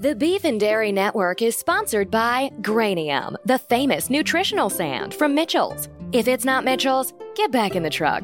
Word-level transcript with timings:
The 0.00 0.14
Beef 0.14 0.44
and 0.44 0.60
Dairy 0.60 0.92
Network 0.92 1.42
is 1.42 1.56
sponsored 1.56 2.08
by 2.08 2.52
Granium, 2.60 3.34
the 3.44 3.58
famous 3.58 4.08
nutritional 4.08 4.70
sand 4.70 5.12
from 5.12 5.34
Mitchell's. 5.34 5.88
If 6.12 6.28
it's 6.28 6.44
not 6.44 6.62
Mitchell's, 6.62 7.12
get 7.34 7.50
back 7.50 7.74
in 7.74 7.82
the 7.82 7.90
truck. 7.90 8.22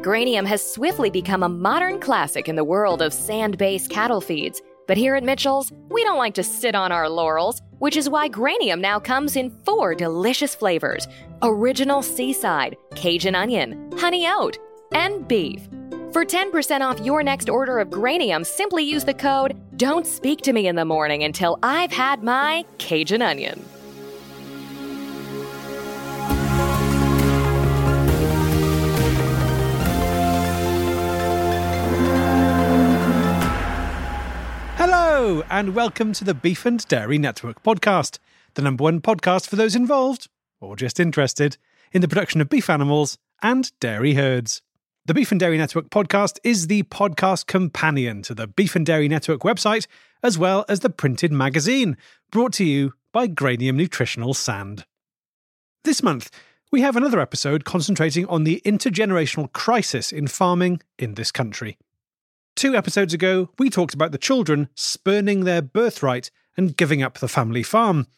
Granium 0.00 0.46
has 0.46 0.62
swiftly 0.64 1.10
become 1.10 1.42
a 1.42 1.48
modern 1.48 1.98
classic 1.98 2.48
in 2.48 2.54
the 2.54 2.62
world 2.62 3.02
of 3.02 3.12
sand 3.12 3.58
based 3.58 3.90
cattle 3.90 4.20
feeds. 4.20 4.62
But 4.86 4.96
here 4.96 5.16
at 5.16 5.24
Mitchell's, 5.24 5.72
we 5.88 6.04
don't 6.04 6.18
like 6.18 6.34
to 6.34 6.44
sit 6.44 6.76
on 6.76 6.92
our 6.92 7.08
laurels, 7.08 7.62
which 7.80 7.96
is 7.96 8.08
why 8.08 8.28
Granium 8.28 8.80
now 8.80 9.00
comes 9.00 9.34
in 9.34 9.50
four 9.64 9.96
delicious 9.96 10.54
flavors 10.54 11.08
original 11.42 12.00
seaside, 12.00 12.76
Cajun 12.94 13.34
onion, 13.34 13.90
honey 13.98 14.28
oat, 14.28 14.56
and 14.92 15.26
beef. 15.26 15.68
For 16.12 16.24
10% 16.24 16.80
off 16.80 17.00
your 17.00 17.24
next 17.24 17.48
order 17.48 17.80
of 17.80 17.90
Granium, 17.90 18.46
simply 18.46 18.84
use 18.84 19.04
the 19.04 19.14
code 19.14 19.60
Don't 19.78 20.08
Speak 20.08 20.40
to 20.40 20.52
Me 20.52 20.66
in 20.66 20.74
the 20.74 20.84
Morning 20.84 21.22
until 21.22 21.56
I've 21.62 21.92
had 21.92 22.24
my 22.24 22.64
Cajun 22.78 23.22
Onion. 23.22 23.64
Hello, 34.74 35.44
and 35.48 35.76
welcome 35.76 36.12
to 36.12 36.24
the 36.24 36.34
Beef 36.34 36.66
and 36.66 36.84
Dairy 36.88 37.18
Network 37.18 37.62
podcast, 37.62 38.18
the 38.54 38.62
number 38.62 38.82
one 38.82 39.00
podcast 39.00 39.46
for 39.46 39.54
those 39.54 39.76
involved, 39.76 40.28
or 40.60 40.74
just 40.74 40.98
interested, 40.98 41.56
in 41.92 42.00
the 42.00 42.08
production 42.08 42.40
of 42.40 42.48
beef 42.48 42.68
animals 42.68 43.16
and 43.42 43.70
dairy 43.78 44.14
herds. 44.14 44.60
The 45.08 45.14
Beef 45.14 45.30
and 45.30 45.40
Dairy 45.40 45.56
Network 45.56 45.88
podcast 45.88 46.38
is 46.44 46.66
the 46.66 46.82
podcast 46.82 47.46
companion 47.46 48.20
to 48.24 48.34
the 48.34 48.46
Beef 48.46 48.76
and 48.76 48.84
Dairy 48.84 49.08
Network 49.08 49.40
website, 49.40 49.86
as 50.22 50.36
well 50.36 50.66
as 50.68 50.80
the 50.80 50.90
printed 50.90 51.32
magazine, 51.32 51.96
brought 52.30 52.52
to 52.52 52.64
you 52.66 52.92
by 53.10 53.26
Granium 53.26 53.76
Nutritional 53.76 54.34
Sand. 54.34 54.84
This 55.82 56.02
month, 56.02 56.30
we 56.70 56.82
have 56.82 56.94
another 56.94 57.20
episode 57.20 57.64
concentrating 57.64 58.26
on 58.26 58.44
the 58.44 58.60
intergenerational 58.66 59.50
crisis 59.54 60.12
in 60.12 60.26
farming 60.26 60.82
in 60.98 61.14
this 61.14 61.32
country. 61.32 61.78
Two 62.54 62.76
episodes 62.76 63.14
ago, 63.14 63.48
we 63.58 63.70
talked 63.70 63.94
about 63.94 64.12
the 64.12 64.18
children 64.18 64.68
spurning 64.74 65.44
their 65.44 65.62
birthright 65.62 66.30
and 66.54 66.76
giving 66.76 67.02
up 67.02 67.16
the 67.16 67.28
family 67.28 67.62
farm. 67.62 68.08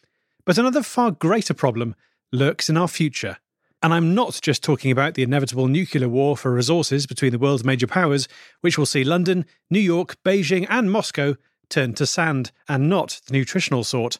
But 0.43 0.57
another 0.57 0.83
far 0.83 1.11
greater 1.11 1.53
problem 1.53 1.95
lurks 2.33 2.69
in 2.69 2.75
our 2.75 2.89
future 2.89 3.37
and 3.83 3.93
I'm 3.93 4.13
not 4.13 4.39
just 4.41 4.63
talking 4.63 4.91
about 4.91 5.15
the 5.15 5.23
inevitable 5.23 5.67
nuclear 5.67 6.07
war 6.07 6.37
for 6.37 6.53
resources 6.53 7.07
between 7.07 7.31
the 7.31 7.39
world's 7.39 7.63
major 7.63 7.87
powers, 7.87 8.27
which 8.61 8.77
will 8.77 8.85
see 8.85 9.03
London, 9.03 9.45
New 9.69 9.79
York, 9.79 10.17
Beijing, 10.23 10.67
and 10.69 10.91
Moscow 10.91 11.35
turn 11.69 11.93
to 11.93 12.05
sand, 12.05 12.51
and 12.67 12.89
not 12.89 13.21
the 13.25 13.33
nutritional 13.33 13.83
sort. 13.83 14.19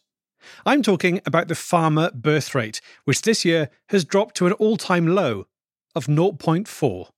I'm 0.65 0.81
talking 0.81 1.21
about 1.25 1.47
the 1.47 1.55
farmer 1.55 2.09
birth 2.13 2.55
rate, 2.55 2.81
which 3.03 3.21
this 3.21 3.45
year 3.45 3.69
has 3.89 4.05
dropped 4.05 4.35
to 4.37 4.47
an 4.47 4.53
all 4.53 4.77
time 4.77 5.07
low 5.07 5.45
of 5.95 6.07
0.4. 6.07 7.09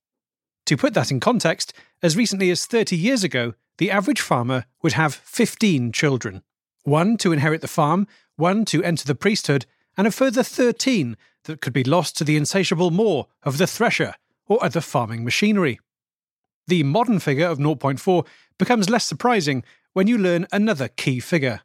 To 0.66 0.76
put 0.76 0.94
that 0.94 1.10
in 1.10 1.20
context, 1.20 1.72
as 2.02 2.16
recently 2.16 2.50
as 2.50 2.66
30 2.66 2.96
years 2.96 3.24
ago, 3.24 3.54
the 3.78 3.90
average 3.90 4.20
farmer 4.20 4.66
would 4.82 4.92
have 4.92 5.14
15 5.14 5.92
children 5.92 6.42
one 6.84 7.16
to 7.16 7.32
inherit 7.32 7.62
the 7.62 7.68
farm, 7.68 8.06
one 8.36 8.64
to 8.66 8.82
enter 8.82 9.06
the 9.06 9.14
priesthood, 9.14 9.64
and 9.96 10.06
a 10.06 10.12
further 10.12 10.42
13 10.42 11.16
that 11.44 11.60
could 11.60 11.72
be 11.72 11.84
lost 11.84 12.16
to 12.18 12.24
the 12.24 12.36
insatiable 12.36 12.90
maw 12.90 13.24
of 13.42 13.58
the 13.58 13.66
thresher 13.66 14.14
or 14.46 14.62
other 14.64 14.80
farming 14.80 15.24
machinery. 15.24 15.78
The 16.66 16.82
modern 16.82 17.18
figure 17.18 17.46
of 17.46 17.58
0.4 17.58 18.26
becomes 18.58 18.90
less 18.90 19.04
surprising 19.04 19.64
when 19.92 20.06
you 20.06 20.18
learn 20.18 20.46
another 20.52 20.88
key 20.88 21.20
figure 21.20 21.60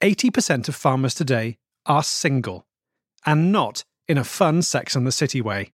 80% 0.00 0.68
of 0.68 0.76
farmers 0.76 1.14
today 1.14 1.58
are 1.84 2.04
single, 2.04 2.66
and 3.26 3.50
not 3.50 3.84
in 4.06 4.16
a 4.16 4.24
fun 4.24 4.62
Sex 4.62 4.94
and 4.94 5.06
the 5.06 5.12
City 5.12 5.40
way. 5.40 5.72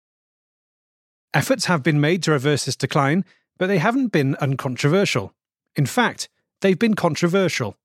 Efforts 1.32 1.66
have 1.66 1.82
been 1.82 2.00
made 2.00 2.22
to 2.24 2.32
reverse 2.32 2.64
this 2.64 2.74
decline, 2.74 3.24
but 3.58 3.68
they 3.68 3.78
haven't 3.78 4.08
been 4.08 4.34
uncontroversial. 4.36 5.34
In 5.76 5.86
fact, 5.86 6.28
they've 6.60 6.78
been 6.78 6.94
controversial. 6.94 7.76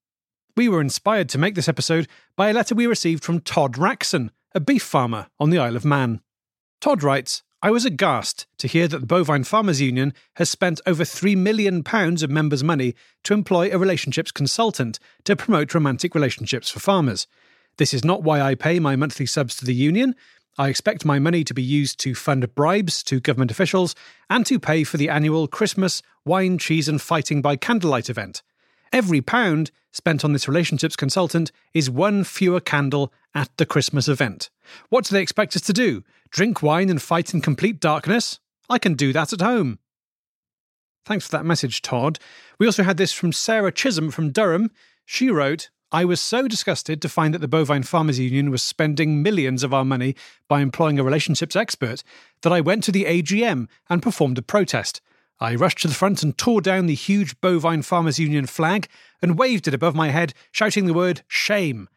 We 0.55 0.69
were 0.69 0.81
inspired 0.81 1.29
to 1.29 1.39
make 1.39 1.55
this 1.55 1.67
episode 1.67 2.07
by 2.35 2.49
a 2.49 2.53
letter 2.53 2.75
we 2.75 2.85
received 2.85 3.23
from 3.23 3.39
Todd 3.39 3.73
Raxon, 3.73 4.29
a 4.53 4.59
beef 4.59 4.83
farmer 4.83 5.25
on 5.39 5.49
the 5.49 5.57
Isle 5.57 5.75
of 5.75 5.83
Man. 5.83 6.21
Todd 6.79 7.01
writes, 7.01 7.41
I 7.63 7.71
was 7.71 7.85
aghast 7.85 8.45
to 8.59 8.67
hear 8.67 8.87
that 8.87 8.99
the 8.99 9.07
Bovine 9.07 9.45
Farmers 9.45 9.81
Union 9.81 10.13
has 10.35 10.51
spent 10.51 10.79
over 10.85 11.03
£3 11.03 11.35
million 11.37 11.81
of 11.87 12.29
members' 12.29 12.63
money 12.63 12.93
to 13.23 13.33
employ 13.33 13.71
a 13.71 13.79
relationships 13.79 14.31
consultant 14.31 14.99
to 15.23 15.35
promote 15.35 15.73
romantic 15.73 16.13
relationships 16.13 16.69
for 16.69 16.79
farmers. 16.79 17.25
This 17.77 17.91
is 17.91 18.05
not 18.05 18.21
why 18.21 18.39
I 18.39 18.53
pay 18.53 18.79
my 18.79 18.95
monthly 18.95 19.25
subs 19.25 19.55
to 19.55 19.65
the 19.65 19.73
union. 19.73 20.13
I 20.59 20.69
expect 20.69 21.03
my 21.03 21.17
money 21.17 21.43
to 21.45 21.53
be 21.55 21.63
used 21.63 21.99
to 22.01 22.13
fund 22.13 22.53
bribes 22.53 23.01
to 23.05 23.19
government 23.19 23.49
officials 23.49 23.95
and 24.29 24.45
to 24.45 24.59
pay 24.59 24.83
for 24.83 24.97
the 24.97 25.09
annual 25.09 25.47
Christmas 25.47 26.03
wine, 26.25 26.59
cheese, 26.59 26.87
and 26.87 27.01
fighting 27.01 27.41
by 27.41 27.55
candlelight 27.55 28.07
event. 28.07 28.43
Every 28.93 29.21
pound 29.21 29.71
spent 29.91 30.23
on 30.23 30.33
this 30.33 30.47
relationships 30.47 30.95
consultant 30.95 31.51
is 31.73 31.89
one 31.89 32.23
fewer 32.23 32.59
candle 32.59 33.11
at 33.33 33.49
the 33.57 33.65
Christmas 33.65 34.07
event. 34.07 34.51
What 34.89 35.03
do 35.03 35.15
they 35.15 35.21
expect 35.21 35.55
us 35.55 35.63
to 35.63 35.73
do? 35.73 36.03
Drink 36.29 36.61
wine 36.61 36.91
and 36.91 37.01
fight 37.01 37.33
in 37.33 37.41
complete 37.41 37.79
darkness? 37.79 38.39
I 38.69 38.77
can 38.77 38.93
do 38.93 39.11
that 39.11 39.33
at 39.33 39.41
home. 39.41 39.79
Thanks 41.05 41.25
for 41.25 41.31
that 41.31 41.45
message, 41.45 41.81
Todd. 41.81 42.19
We 42.59 42.67
also 42.67 42.83
had 42.83 42.97
this 42.97 43.11
from 43.11 43.33
Sarah 43.33 43.71
Chisholm 43.71 44.11
from 44.11 44.29
Durham. 44.29 44.69
She 45.05 45.31
wrote, 45.31 45.71
I 45.91 46.05
was 46.05 46.21
so 46.21 46.47
disgusted 46.47 47.01
to 47.01 47.09
find 47.09 47.33
that 47.33 47.39
the 47.39 47.47
Bovine 47.47 47.83
Farmers 47.83 48.19
Union 48.19 48.51
was 48.51 48.61
spending 48.61 49.23
millions 49.23 49.63
of 49.63 49.73
our 49.73 49.85
money 49.85 50.15
by 50.47 50.61
employing 50.61 50.99
a 50.99 51.03
relationships 51.03 51.55
expert 51.55 52.03
that 52.43 52.53
I 52.53 52.61
went 52.61 52.83
to 52.83 52.91
the 52.91 53.05
AGM 53.05 53.67
and 53.89 54.03
performed 54.03 54.37
a 54.37 54.43
protest. 54.43 55.01
I 55.43 55.55
rushed 55.55 55.79
to 55.79 55.89
the 55.89 55.93
front 55.93 56.23
and 56.23 56.37
tore 56.37 56.61
down 56.61 56.85
the 56.85 56.95
huge 56.95 57.41
Bovine 57.41 57.81
Farmers 57.81 58.17
Union 58.17 58.45
flag 58.45 58.87
and 59.21 59.37
waved 59.37 59.67
it 59.67 59.73
above 59.73 59.93
my 59.93 60.07
head, 60.07 60.33
shouting 60.53 60.85
the 60.85 60.93
word 60.93 61.21
shame. 61.27 61.89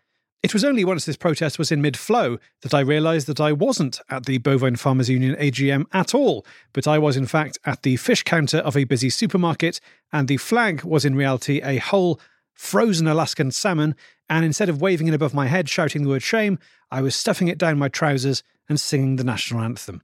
It 0.42 0.52
was 0.52 0.64
only 0.64 0.84
once 0.84 1.04
this 1.04 1.16
protest 1.16 1.56
was 1.56 1.70
in 1.70 1.80
mid 1.80 1.96
flow 1.96 2.38
that 2.62 2.74
I 2.74 2.80
realised 2.80 3.28
that 3.28 3.40
I 3.40 3.52
wasn't 3.52 4.00
at 4.10 4.26
the 4.26 4.38
Bovine 4.38 4.74
Farmers 4.74 5.08
Union 5.08 5.36
AGM 5.36 5.84
at 5.92 6.12
all, 6.12 6.44
but 6.72 6.88
I 6.88 6.98
was 6.98 7.16
in 7.16 7.26
fact 7.26 7.56
at 7.64 7.84
the 7.84 7.94
fish 7.94 8.24
counter 8.24 8.58
of 8.58 8.76
a 8.76 8.82
busy 8.82 9.10
supermarket, 9.10 9.80
and 10.12 10.26
the 10.26 10.38
flag 10.38 10.82
was 10.82 11.04
in 11.04 11.14
reality 11.14 11.60
a 11.62 11.76
whole 11.76 12.20
frozen 12.52 13.06
Alaskan 13.06 13.52
salmon, 13.52 13.94
and 14.28 14.44
instead 14.44 14.68
of 14.68 14.80
waving 14.80 15.06
it 15.06 15.14
above 15.14 15.34
my 15.34 15.46
head 15.46 15.68
shouting 15.68 16.02
the 16.02 16.08
word 16.08 16.24
shame, 16.24 16.58
I 16.90 17.00
was 17.00 17.14
stuffing 17.14 17.46
it 17.46 17.58
down 17.58 17.78
my 17.78 17.90
trousers 17.90 18.42
and 18.68 18.80
singing 18.80 19.14
the 19.14 19.24
national 19.24 19.62
anthem. 19.62 20.02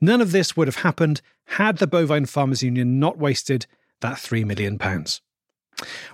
None 0.00 0.20
of 0.20 0.32
this 0.32 0.56
would 0.56 0.68
have 0.68 0.76
happened 0.76 1.20
had 1.44 1.78
the 1.78 1.86
Bovine 1.86 2.26
Farmers 2.26 2.62
Union 2.62 2.98
not 2.98 3.18
wasted 3.18 3.66
that 4.00 4.16
£3 4.16 4.44
million. 4.44 4.78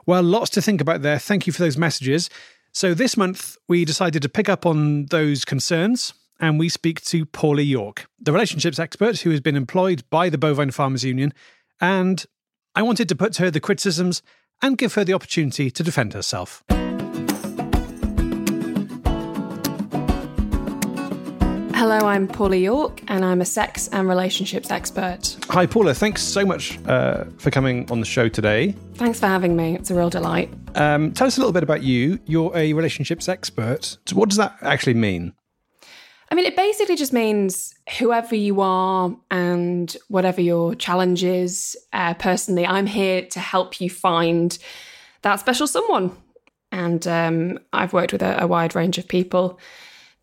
Well, 0.06 0.22
lots 0.22 0.50
to 0.50 0.62
think 0.62 0.80
about 0.80 1.02
there. 1.02 1.18
Thank 1.18 1.46
you 1.46 1.52
for 1.52 1.62
those 1.62 1.76
messages. 1.76 2.30
So, 2.72 2.94
this 2.94 3.16
month 3.16 3.56
we 3.68 3.84
decided 3.84 4.22
to 4.22 4.28
pick 4.28 4.48
up 4.48 4.64
on 4.64 5.06
those 5.06 5.44
concerns 5.44 6.14
and 6.40 6.58
we 6.58 6.68
speak 6.68 7.00
to 7.02 7.26
Paula 7.26 7.62
York, 7.62 8.06
the 8.18 8.32
relationships 8.32 8.78
expert 8.78 9.20
who 9.20 9.30
has 9.30 9.40
been 9.40 9.56
employed 9.56 10.02
by 10.10 10.28
the 10.28 10.38
Bovine 10.38 10.72
Farmers 10.72 11.04
Union. 11.04 11.32
And 11.80 12.24
I 12.74 12.82
wanted 12.82 13.08
to 13.10 13.16
put 13.16 13.34
to 13.34 13.42
her 13.44 13.50
the 13.50 13.60
criticisms 13.60 14.22
and 14.62 14.78
give 14.78 14.94
her 14.94 15.04
the 15.04 15.12
opportunity 15.12 15.70
to 15.70 15.82
defend 15.82 16.14
herself. 16.14 16.64
Hello, 21.82 21.98
I'm 22.06 22.28
Paula 22.28 22.54
York, 22.54 23.02
and 23.08 23.24
I'm 23.24 23.40
a 23.40 23.44
sex 23.44 23.88
and 23.88 24.08
relationships 24.08 24.70
expert. 24.70 25.36
Hi, 25.48 25.66
Paula. 25.66 25.92
Thanks 25.94 26.22
so 26.22 26.46
much 26.46 26.78
uh, 26.86 27.24
for 27.38 27.50
coming 27.50 27.90
on 27.90 27.98
the 27.98 28.06
show 28.06 28.28
today. 28.28 28.76
Thanks 28.94 29.18
for 29.18 29.26
having 29.26 29.56
me. 29.56 29.74
It's 29.74 29.90
a 29.90 29.96
real 29.96 30.08
delight. 30.08 30.48
Um, 30.76 31.10
tell 31.10 31.26
us 31.26 31.38
a 31.38 31.40
little 31.40 31.52
bit 31.52 31.64
about 31.64 31.82
you. 31.82 32.20
You're 32.24 32.56
a 32.56 32.72
relationships 32.72 33.28
expert. 33.28 33.98
So 34.06 34.14
what 34.14 34.28
does 34.28 34.38
that 34.38 34.54
actually 34.62 34.94
mean? 34.94 35.32
I 36.30 36.36
mean, 36.36 36.46
it 36.46 36.54
basically 36.54 36.94
just 36.94 37.12
means 37.12 37.74
whoever 37.98 38.36
you 38.36 38.60
are 38.60 39.16
and 39.32 39.96
whatever 40.06 40.40
your 40.40 40.76
challenge 40.76 41.24
is, 41.24 41.76
uh, 41.92 42.14
personally, 42.14 42.64
I'm 42.64 42.86
here 42.86 43.26
to 43.26 43.40
help 43.40 43.80
you 43.80 43.90
find 43.90 44.56
that 45.22 45.40
special 45.40 45.66
someone. 45.66 46.16
And 46.70 47.04
um, 47.08 47.58
I've 47.72 47.92
worked 47.92 48.12
with 48.12 48.22
a, 48.22 48.44
a 48.44 48.46
wide 48.46 48.76
range 48.76 48.98
of 48.98 49.08
people 49.08 49.58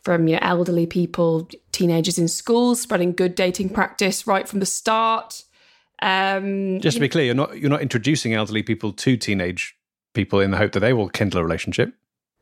from 0.03 0.27
you 0.27 0.35
know, 0.35 0.39
elderly 0.41 0.85
people, 0.85 1.47
teenagers 1.71 2.17
in 2.17 2.27
schools, 2.27 2.81
spreading 2.81 3.13
good 3.13 3.35
dating 3.35 3.69
practice 3.69 4.25
right 4.25 4.47
from 4.47 4.59
the 4.59 4.65
start. 4.65 5.43
Um, 6.01 6.79
Just 6.79 6.95
to 6.95 7.01
be 7.01 7.09
clear, 7.09 7.25
you're 7.25 7.35
not 7.35 7.57
you're 7.57 7.69
not 7.69 7.81
introducing 7.81 8.33
elderly 8.33 8.63
people 8.63 8.93
to 8.93 9.17
teenage 9.17 9.75
people 10.13 10.39
in 10.39 10.51
the 10.51 10.57
hope 10.57 10.71
that 10.71 10.79
they 10.79 10.93
will 10.93 11.09
kindle 11.09 11.39
a 11.39 11.43
relationship. 11.43 11.93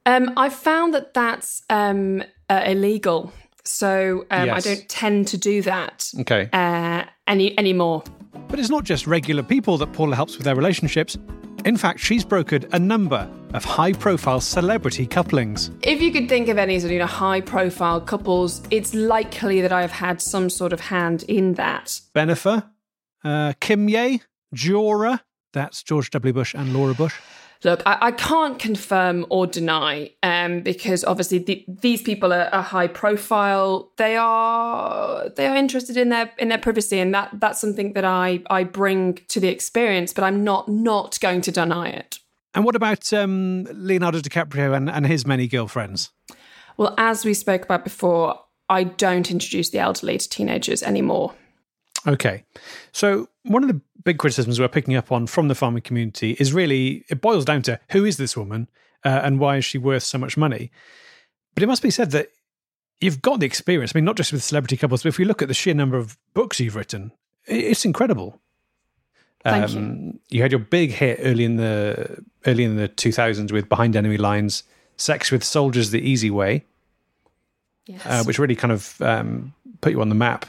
Um, 0.06 0.32
I've 0.38 0.54
found 0.54 0.94
that 0.94 1.14
that's 1.14 1.64
um, 1.70 2.24
uh, 2.50 2.64
illegal, 2.66 3.34
so 3.64 4.26
um, 4.32 4.48
yes. 4.48 4.66
I 4.66 4.70
don't 4.70 4.90
tend 4.90 5.28
to 5.30 5.38
do 5.38 5.62
that. 5.64 6.12
Okay. 6.22 6.50
Uh, 6.54 7.04
any 7.26 7.58
anymore. 7.60 8.04
But 8.48 8.60
it's 8.60 8.70
not 8.70 8.86
just 8.86 9.08
regular 9.08 9.44
people 9.44 9.78
that 9.80 9.92
Paula 9.92 10.16
helps 10.16 10.38
with 10.38 10.46
their 10.46 10.56
relationships. 10.56 11.18
In 11.66 11.76
fact, 11.76 12.00
she's 12.00 12.24
brokered 12.24 12.72
a 12.74 12.80
number 12.80 13.30
of 13.54 13.64
high 13.64 13.94
profile 13.94 14.42
celebrity 14.42 15.06
couplings. 15.06 15.72
If 15.84 16.02
you 16.02 16.12
could 16.12 16.30
think 16.30 16.48
of 16.50 16.58
any 16.58 16.80
sort 16.80 16.88
of 16.88 16.94
you 16.94 17.00
know, 17.00 17.06
high 17.06 17.42
profile 17.42 18.02
couples, 18.02 18.62
it's 18.72 18.94
likely 18.94 19.62
that 19.62 19.72
I've 19.72 19.92
had 19.92 20.22
some 20.22 20.50
sort 20.50 20.74
of 20.74 20.80
hand 20.80 21.24
in 21.28 21.54
that. 21.54 22.02
Bennifer, 22.14 22.70
uh, 23.24 23.54
Kimye, 23.62 24.22
Jora, 24.54 25.22
that's 25.54 25.84
George 25.84 26.10
W. 26.12 26.34
Bush 26.34 26.54
and 26.54 26.74
Laura 26.74 26.94
Bush. 26.94 27.16
Look, 27.64 27.82
I, 27.86 27.98
I 28.02 28.12
can't 28.12 28.60
confirm 28.60 29.26
or 29.30 29.48
deny 29.48 30.12
um, 30.22 30.62
because 30.62 31.04
obviously 31.04 31.40
the, 31.40 31.66
these 31.68 32.02
people 32.02 32.32
are, 32.32 32.50
are, 32.54 32.62
high 32.62 32.88
profile. 32.88 33.92
They 33.98 34.16
are 34.16 35.30
they 35.30 35.48
are 35.48 35.56
interested 35.56 35.98
in 35.98 36.10
their 36.10 36.32
in 36.38 36.50
their 36.50 36.60
privacy, 36.60 37.00
and 37.00 37.14
that 37.16 37.32
that's 37.40 37.60
something 37.60 37.94
that 37.94 38.06
I 38.06 38.42
I 38.50 38.64
bring 38.64 39.16
to 39.30 39.40
the 39.40 39.48
experience. 39.48 40.14
But 40.14 40.24
I'm 40.24 40.44
not 40.44 40.70
not 40.70 41.20
going 41.20 41.42
to 41.42 41.52
deny 41.52 41.90
it. 41.90 42.20
And 42.54 42.66
what 42.66 42.76
about 42.76 43.12
um, 43.14 43.66
Leonardo 43.74 44.20
DiCaprio 44.20 44.76
and, 44.76 44.90
and 44.90 45.06
his 45.06 45.28
many 45.28 45.48
girlfriends? 45.48 46.12
Well, 46.78 46.94
as 46.98 47.26
we 47.26 47.34
spoke 47.34 47.64
about 47.64 47.84
before, 47.84 48.40
I 48.70 48.84
don't 48.84 49.30
introduce 49.32 49.70
the 49.70 49.80
elderly 49.80 50.18
to 50.18 50.30
teenagers 50.30 50.84
anymore. 50.84 51.34
Okay. 52.06 52.44
So, 52.92 53.30
one 53.44 53.64
of 53.64 53.70
the 53.70 53.82
big 54.04 54.18
criticisms 54.18 54.60
we're 54.60 54.68
picking 54.68 54.96
up 54.96 55.12
on 55.12 55.28
from 55.28 55.48
the 55.48 55.56
farming 55.56 55.82
community 55.82 56.38
is 56.40 56.54
really 56.54 57.04
it 57.10 57.22
boils 57.22 57.46
down 57.46 57.62
to 57.64 57.80
who 57.92 58.06
is 58.06 58.18
this 58.18 58.38
woman 58.38 58.70
uh, 59.04 59.22
and 59.24 59.40
why 59.40 59.58
is 59.58 59.66
she 59.66 59.78
worth 59.78 60.04
so 60.04 60.18
much 60.18 60.38
money? 60.38 60.72
But 61.54 61.64
it 61.64 61.68
must 61.68 61.82
be 61.82 61.92
said 61.92 62.12
that 62.12 62.30
you've 63.02 63.22
got 63.22 63.40
the 63.40 63.46
experience. 63.46 63.92
I 63.94 63.98
mean, 63.98 64.06
not 64.06 64.16
just 64.16 64.32
with 64.32 64.44
celebrity 64.44 64.78
couples, 64.78 65.04
but 65.04 65.10
if 65.10 65.18
we 65.18 65.26
look 65.26 65.42
at 65.42 65.48
the 65.48 65.54
sheer 65.54 65.74
number 65.74 65.98
of 65.98 66.18
books 66.34 66.60
you've 66.60 66.76
written, 66.76 67.12
it's 67.46 67.86
incredible. 67.86 68.40
Thank 69.50 69.76
um, 69.76 70.06
you. 70.06 70.20
You 70.30 70.42
had 70.42 70.52
your 70.52 70.60
big 70.60 70.92
hit 70.92 71.20
early 71.22 71.46
in 71.46 71.58
the 71.58 72.24
early 72.46 72.64
in 72.64 72.76
the 72.76 72.90
2000s 72.90 73.52
with 73.52 73.70
Behind 73.70 73.96
Enemy 73.96 74.18
Lines, 74.18 74.64
Sex 74.98 75.32
with 75.32 75.44
Soldiers 75.44 75.92
the 75.92 76.02
Easy 76.02 76.30
Way, 76.30 76.66
yes. 77.86 78.02
uh, 78.06 78.24
which 78.24 78.40
really 78.40 78.56
kind 78.56 78.72
of 78.72 79.02
um, 79.02 79.54
put 79.82 79.92
you 79.92 80.02
on 80.02 80.10
the 80.10 80.16
map 80.16 80.46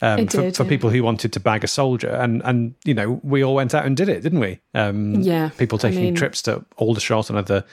um, 0.00 0.26
for, 0.26 0.42
did, 0.42 0.56
for 0.56 0.64
yeah. 0.64 0.68
people 0.68 0.90
who 0.90 1.02
wanted 1.02 1.32
to 1.32 1.40
bag 1.40 1.64
a 1.64 1.66
soldier. 1.66 2.10
And, 2.10 2.42
and, 2.44 2.74
you 2.84 2.94
know, 2.94 3.20
we 3.22 3.42
all 3.42 3.54
went 3.54 3.74
out 3.74 3.84
and 3.84 3.96
did 3.96 4.08
it, 4.08 4.22
didn't 4.22 4.40
we? 4.40 4.60
Um, 4.74 5.16
yeah. 5.16 5.50
People 5.58 5.78
taking 5.78 5.98
I 5.98 6.02
mean, 6.02 6.14
trips 6.14 6.42
to 6.42 6.64
Aldershot 6.76 7.28
and 7.28 7.38
other, 7.38 7.64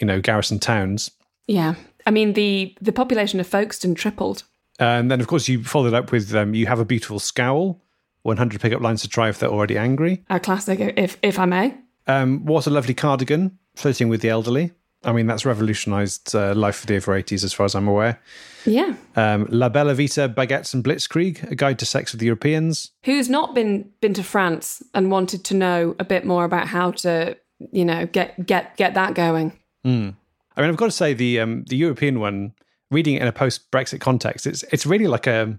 you 0.00 0.06
know, 0.06 0.20
garrison 0.20 0.58
towns. 0.58 1.10
Yeah. 1.46 1.74
I 2.06 2.10
mean, 2.10 2.34
the, 2.34 2.76
the 2.80 2.92
population 2.92 3.40
of 3.40 3.46
Folkestone 3.46 3.94
tripled. 3.94 4.44
And 4.78 5.10
then, 5.10 5.20
of 5.20 5.26
course, 5.26 5.48
you 5.48 5.62
followed 5.62 5.94
up 5.94 6.10
with 6.12 6.34
um, 6.34 6.54
You 6.54 6.66
Have 6.66 6.80
a 6.80 6.84
Beautiful 6.84 7.18
Scowl, 7.18 7.80
100 8.24 8.60
pickup 8.60 8.80
lines 8.80 9.02
to 9.02 9.08
try 9.08 9.28
if 9.28 9.38
they're 9.38 9.50
already 9.50 9.78
angry. 9.78 10.24
A 10.28 10.40
classic, 10.40 10.80
if, 10.80 11.16
if 11.22 11.38
I 11.38 11.44
may. 11.44 11.74
Um, 12.06 12.44
what 12.44 12.66
a 12.66 12.70
Lovely 12.70 12.94
Cardigan, 12.94 13.58
Flirting 13.76 14.08
with 14.08 14.20
the 14.20 14.28
Elderly. 14.28 14.72
I 15.04 15.12
mean, 15.12 15.26
that's 15.26 15.44
revolutionized 15.44 16.34
uh, 16.34 16.54
life 16.54 16.76
for 16.76 16.86
the 16.86 16.96
over 16.96 17.12
80s, 17.12 17.44
as 17.44 17.52
far 17.52 17.66
as 17.66 17.74
I'm 17.74 17.86
aware. 17.86 18.18
Yeah. 18.64 18.94
Um, 19.16 19.46
La 19.50 19.68
Bella 19.68 19.94
Vita, 19.94 20.28
Baguettes 20.28 20.72
and 20.72 20.82
Blitzkrieg, 20.82 21.50
A 21.50 21.54
Guide 21.54 21.78
to 21.80 21.86
Sex 21.86 22.12
with 22.12 22.20
the 22.20 22.26
Europeans. 22.26 22.92
Who's 23.04 23.28
not 23.28 23.54
been 23.54 23.90
been 24.00 24.14
to 24.14 24.22
France 24.22 24.82
and 24.94 25.10
wanted 25.10 25.44
to 25.44 25.54
know 25.54 25.94
a 25.98 26.04
bit 26.04 26.24
more 26.24 26.44
about 26.44 26.68
how 26.68 26.92
to, 26.92 27.36
you 27.70 27.84
know, 27.84 28.06
get 28.06 28.46
get 28.46 28.76
get 28.78 28.94
that 28.94 29.14
going? 29.14 29.52
Mm. 29.84 30.14
I 30.56 30.60
mean, 30.60 30.70
I've 30.70 30.76
got 30.76 30.86
to 30.86 30.92
say 30.92 31.12
the 31.12 31.40
um, 31.40 31.64
the 31.68 31.76
European 31.76 32.18
one, 32.18 32.54
reading 32.90 33.16
it 33.16 33.22
in 33.22 33.28
a 33.28 33.32
post 33.32 33.70
Brexit 33.70 34.00
context, 34.00 34.46
it's 34.46 34.62
it's 34.72 34.86
really 34.86 35.06
like 35.06 35.26
a 35.26 35.58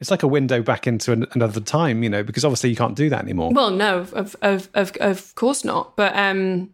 it's 0.00 0.10
like 0.10 0.22
a 0.22 0.28
window 0.28 0.62
back 0.62 0.86
into 0.86 1.12
an, 1.12 1.26
another 1.32 1.60
time, 1.60 2.02
you 2.02 2.10
know, 2.10 2.22
because 2.22 2.44
obviously 2.44 2.70
you 2.70 2.76
can't 2.76 2.96
do 2.96 3.08
that 3.08 3.22
anymore. 3.22 3.50
Well, 3.52 3.70
no, 3.70 4.00
of 4.00 4.36
of 4.42 4.68
of 4.74 4.96
of 5.00 5.34
course 5.34 5.64
not. 5.64 5.96
But 5.96 6.14
um, 6.16 6.70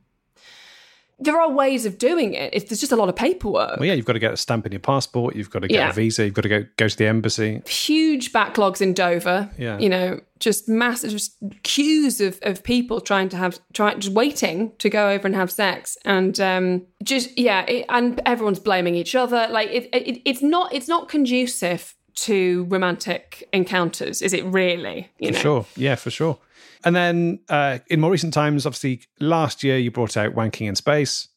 there 1.21 1.41
are 1.41 1.51
ways 1.51 1.87
of 1.87 1.99
doing 1.99 2.35
it. 2.35 2.53
It's, 2.53 2.69
there's 2.69 2.81
just 2.81 2.91
a 2.91 2.97
lot 2.97 3.09
of 3.09 3.15
paperwork. 3.15 3.79
Well, 3.79 3.87
yeah, 3.87 3.93
you've 3.93 4.07
got 4.07 4.15
to 4.15 4.19
get 4.19 4.33
a 4.33 4.37
stamp 4.37 4.67
in 4.67 4.73
your 4.73 4.81
passport. 4.81 5.37
You've 5.37 5.51
got 5.51 5.61
to 5.61 5.69
get 5.69 5.77
yeah. 5.77 5.91
a 5.91 5.93
visa. 5.93 6.25
You've 6.25 6.35
got 6.35 6.43
to 6.43 6.49
go 6.49 6.67
go 6.77 6.89
to 6.89 6.97
the 6.97 7.07
embassy. 7.07 7.63
Huge 7.67 8.33
backlogs 8.33 8.81
in 8.81 8.93
Dover. 8.93 9.49
Yeah, 9.57 9.79
you 9.79 9.89
know, 9.89 10.21
just 10.41 10.69
massive 10.69 11.13
just 11.13 11.37
queues 11.63 12.21
of, 12.21 12.41
of 12.43 12.65
people 12.65 13.01
trying 13.01 13.29
to 13.29 13.37
have 13.37 13.61
trying 13.73 14.01
just 14.01 14.15
waiting 14.15 14.73
to 14.79 14.91
go 14.91 15.11
over 15.11 15.27
and 15.27 15.37
have 15.37 15.53
sex, 15.53 15.97
and 16.05 16.41
um, 16.41 16.87
just 17.05 17.39
yeah, 17.39 17.63
it, 17.67 17.87
and 17.89 18.21
everyone's 18.27 18.59
blaming 18.59 18.97
each 18.97 19.15
other. 19.15 19.47
Like 19.49 19.69
it, 19.71 19.89
it, 19.93 20.23
it's 20.25 20.43
not 20.43 20.75
it's 20.75 20.89
not 20.89 21.09
conducive 21.09 21.95
to 22.15 22.65
romantic 22.65 23.49
encounters, 23.53 24.23
is 24.23 24.33
it? 24.33 24.45
Really? 24.45 25.11
You 25.19 25.29
for 25.29 25.33
know? 25.35 25.39
sure. 25.41 25.67
Yeah, 25.77 25.95
for 25.95 26.11
sure. 26.11 26.39
And 26.85 26.97
then 26.97 27.41
uh, 27.49 27.79
in 27.89 28.01
more 28.01 28.11
recent 28.11 28.35
times, 28.35 28.67
obviously, 28.67 29.03
last 29.21 29.63
year 29.63 29.79
you 29.79 29.91
brought 29.91 30.17
out 30.17 30.35
Wanking 30.35 30.69
in 30.69 30.75
Space, 30.75 31.29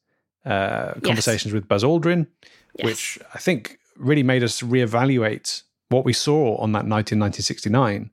uh, 0.45 0.94
conversations 1.04 1.48
yes. 1.48 1.54
with 1.54 1.68
Buzz 1.68 1.83
Aldrin, 1.83 2.27
yes. 2.77 2.86
which 2.86 3.19
I 3.33 3.38
think 3.38 3.80
really 3.98 4.24
made 4.24 4.44
us 4.44 4.62
reevaluate 4.62 5.63
what 5.89 6.06
we 6.06 6.13
saw 6.13 6.57
on 6.57 6.72
that 6.74 6.86
night 6.86 7.12
in 7.12 7.19
1969 7.19 8.12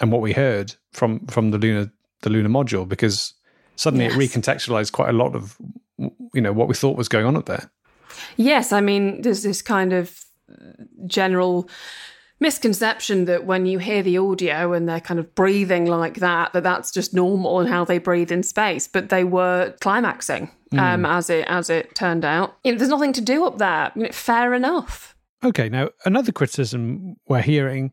and 0.00 0.12
what 0.12 0.20
we 0.20 0.32
heard 0.32 0.74
from 0.92 1.26
from 1.26 1.50
the 1.50 1.58
lunar 1.58 1.90
the 2.22 2.30
lunar 2.30 2.48
module 2.48 2.86
because 2.88 3.34
suddenly 3.76 4.04
yes. 4.04 4.14
it 4.14 4.18
recontextualized 4.18 4.92
quite 4.92 5.08
a 5.08 5.12
lot 5.12 5.34
of 5.34 5.56
you 6.32 6.40
know 6.40 6.52
what 6.52 6.68
we 6.68 6.74
thought 6.74 6.96
was 6.96 7.08
going 7.08 7.26
on 7.26 7.36
up 7.36 7.46
there. 7.46 7.70
Yes, 8.36 8.72
I 8.72 8.80
mean 8.80 9.22
there's 9.22 9.42
this 9.42 9.62
kind 9.62 9.92
of 9.92 10.25
general 11.06 11.68
misconception 12.38 13.24
that 13.24 13.46
when 13.46 13.66
you 13.66 13.78
hear 13.78 14.02
the 14.02 14.18
audio 14.18 14.72
and 14.72 14.88
they're 14.88 15.00
kind 15.00 15.18
of 15.18 15.34
breathing 15.34 15.86
like 15.86 16.16
that 16.16 16.52
that 16.52 16.62
that's 16.62 16.90
just 16.90 17.14
normal 17.14 17.60
and 17.60 17.68
how 17.68 17.84
they 17.84 17.98
breathe 17.98 18.30
in 18.30 18.42
space. 18.42 18.86
But 18.86 19.08
they 19.08 19.24
were 19.24 19.74
climaxing 19.80 20.50
mm. 20.72 20.78
um, 20.78 21.06
as 21.06 21.30
it 21.30 21.46
as 21.48 21.70
it 21.70 21.94
turned 21.94 22.24
out. 22.24 22.56
You 22.62 22.72
know, 22.72 22.78
there's 22.78 22.90
nothing 22.90 23.12
to 23.14 23.20
do 23.20 23.44
up 23.44 23.58
there. 23.58 23.92
Fair 24.12 24.54
enough. 24.54 25.16
Okay 25.44 25.68
now 25.68 25.90
another 26.04 26.32
criticism 26.32 27.16
we're 27.28 27.42
hearing 27.42 27.92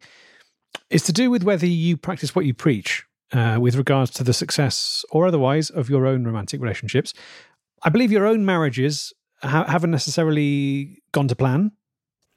is 0.89 1.03
to 1.03 1.13
do 1.13 1.29
with 1.29 1.43
whether 1.43 1.65
you 1.65 1.97
practice 1.97 2.35
what 2.35 2.45
you 2.45 2.53
preach 2.53 3.03
uh, 3.31 3.57
with 3.59 3.75
regards 3.75 4.11
to 4.11 4.23
the 4.23 4.33
success 4.33 5.05
or 5.11 5.25
otherwise 5.25 5.69
of 5.69 5.89
your 5.89 6.05
own 6.05 6.25
romantic 6.25 6.61
relationships. 6.61 7.13
I 7.83 7.89
believe 7.89 8.11
your 8.11 8.25
own 8.25 8.45
marriages 8.45 9.13
ha- 9.41 9.65
haven't 9.65 9.91
necessarily 9.91 11.01
gone 11.11 11.27
to 11.27 11.35
plan 11.35 11.71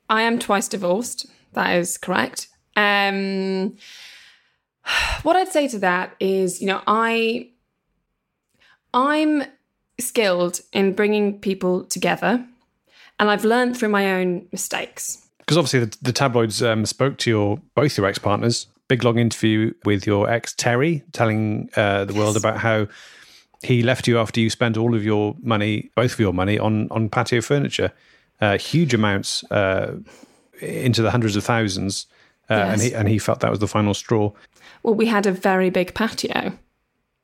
i 0.08 0.22
am 0.22 0.38
twice 0.38 0.68
divorced 0.68 1.26
that 1.56 1.74
is 1.76 1.96
correct. 1.98 2.48
Um, 2.76 3.76
what 5.22 5.36
I'd 5.36 5.48
say 5.48 5.66
to 5.68 5.78
that 5.80 6.14
is, 6.20 6.60
you 6.60 6.68
know, 6.68 6.82
I 6.86 7.48
I'm 8.94 9.42
skilled 9.98 10.60
in 10.72 10.92
bringing 10.92 11.40
people 11.40 11.84
together, 11.84 12.46
and 13.18 13.30
I've 13.30 13.44
learned 13.44 13.76
through 13.76 13.88
my 13.88 14.20
own 14.20 14.46
mistakes. 14.52 15.26
Because 15.38 15.56
obviously, 15.56 15.80
the, 15.80 15.98
the 16.02 16.12
tabloids 16.12 16.62
um, 16.62 16.84
spoke 16.84 17.16
to 17.18 17.30
your 17.30 17.58
both 17.74 17.96
your 17.96 18.06
ex 18.06 18.18
partners. 18.18 18.66
Big 18.88 19.02
long 19.02 19.18
interview 19.18 19.72
with 19.84 20.06
your 20.06 20.30
ex 20.30 20.54
Terry, 20.54 21.02
telling 21.12 21.70
uh, 21.74 22.04
the 22.04 22.12
yes. 22.12 22.20
world 22.20 22.36
about 22.36 22.58
how 22.58 22.86
he 23.62 23.82
left 23.82 24.06
you 24.06 24.18
after 24.18 24.40
you 24.40 24.50
spent 24.50 24.76
all 24.76 24.94
of 24.94 25.04
your 25.04 25.34
money, 25.40 25.90
both 25.96 26.12
of 26.12 26.20
your 26.20 26.34
money, 26.34 26.58
on 26.58 26.88
on 26.90 27.08
patio 27.08 27.40
furniture. 27.40 27.92
Uh, 28.40 28.58
huge 28.58 28.92
amounts 28.92 29.44
uh, 29.50 29.96
into 30.60 31.02
the 31.02 31.10
hundreds 31.10 31.36
of 31.36 31.44
thousands, 31.44 32.06
uh, 32.50 32.54
yes. 32.54 32.72
and 32.72 32.82
he 32.82 32.94
and 32.94 33.08
he 33.08 33.18
felt 33.18 33.40
that 33.40 33.50
was 33.50 33.60
the 33.60 33.68
final 33.68 33.94
straw. 33.94 34.30
Well, 34.82 34.94
we 34.94 35.06
had 35.06 35.26
a 35.26 35.32
very 35.32 35.70
big 35.70 35.94
patio, 35.94 36.52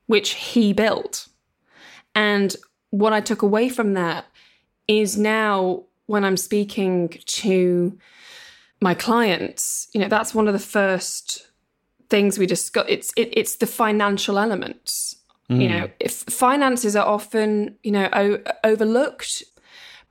which 0.07 0.31
he 0.31 0.73
built, 0.73 1.27
and 2.15 2.55
what 2.89 3.13
I 3.13 3.21
took 3.21 3.41
away 3.41 3.69
from 3.69 3.93
that 3.93 4.25
is 4.87 5.17
now 5.17 5.83
when 6.05 6.25
I'm 6.25 6.37
speaking 6.37 7.09
to 7.25 7.97
my 8.81 8.93
clients, 8.93 9.87
you 9.93 10.01
know, 10.01 10.09
that's 10.09 10.35
one 10.35 10.47
of 10.47 10.53
the 10.53 10.59
first 10.59 11.47
things 12.09 12.37
we 12.37 12.45
discuss. 12.45 12.85
It's 12.89 13.13
it, 13.15 13.29
it's 13.31 13.55
the 13.55 13.67
financial 13.67 14.37
elements. 14.37 15.15
Mm. 15.49 15.61
You 15.61 15.69
know, 15.69 15.89
if 15.99 16.13
finances 16.13 16.95
are 16.95 17.05
often 17.05 17.77
you 17.83 17.91
know 17.91 18.09
o- 18.13 18.43
overlooked 18.63 19.43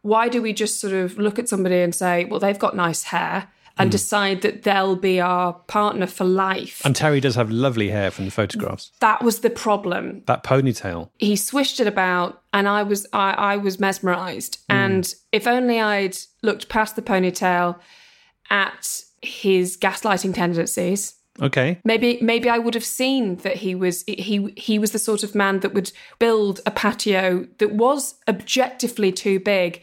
why 0.03 0.29
do 0.29 0.43
we 0.43 0.53
just 0.53 0.81
sort 0.81 0.93
of 0.93 1.19
look 1.19 1.39
at 1.39 1.49
somebody 1.49 1.81
and 1.81 1.95
say, 1.95 2.25
well, 2.25 2.41
they've 2.41 2.59
got 2.59 2.77
nice 2.77 3.05
hair? 3.05 3.49
and 3.79 3.89
mm. 3.89 3.93
decide 3.93 4.43
that 4.43 4.65
they'll 4.65 4.97
be 4.97 5.21
our 5.21 5.55
partner 5.55 6.07
for 6.07 6.25
life. 6.25 6.83
And 6.85 6.95
Terry 6.95 7.21
does 7.21 7.37
have 7.37 7.51
lovely 7.51 7.89
hair 7.89 8.11
from 8.11 8.27
the 8.27 8.31
photographs. 8.31 8.93
That 9.01 9.23
was 9.23 9.41
the 9.41 9.51
problem. 9.51 10.23
That 10.27 10.45
ponytail. 10.45 11.09
He 11.19 11.37
swished 11.37 11.81
it 11.81 11.87
about, 11.87 12.43
and 12.53 12.69
I 12.69 12.83
was 12.83 13.07
I, 13.13 13.33
I 13.33 13.57
was 13.57 13.81
mesmerised. 13.81 14.59
Mm. 14.69 14.75
And 14.75 15.15
if 15.33 15.47
only 15.47 15.81
I'd 15.81 16.17
looked 16.43 16.69
past 16.69 16.97
the 16.97 17.03
ponytail 17.03 17.79
at 18.51 19.03
his 19.23 19.77
gaslighting 19.77 20.35
tendencies 20.35 21.15
Okay. 21.41 21.79
Maybe 21.85 22.19
maybe 22.21 22.49
I 22.49 22.59
would 22.59 22.75
have 22.75 22.85
seen 22.85 23.37
that 23.37 23.57
he 23.57 23.75
was 23.75 24.05
he 24.07 24.53
he 24.57 24.79
was 24.79 24.91
the 24.91 24.99
sort 24.99 25.23
of 25.23 25.35
man 25.35 25.61
that 25.61 25.73
would 25.73 25.93
build 26.19 26.61
a 26.67 26.71
patio 26.71 27.47
that 27.59 27.73
was 27.73 28.17
objectively 28.29 29.13
too 29.13 29.41
big 29.41 29.81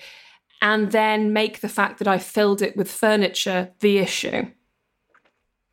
and 0.62 0.92
then 0.92 1.34
make 1.34 1.62
the 1.62 1.70
fact 1.70 2.00
that 2.00 2.08
I 2.08 2.20
filled 2.20 2.62
it 2.62 2.78
with 2.78 2.92
furniture 2.92 3.72
the 3.80 3.98
issue. 3.98 4.52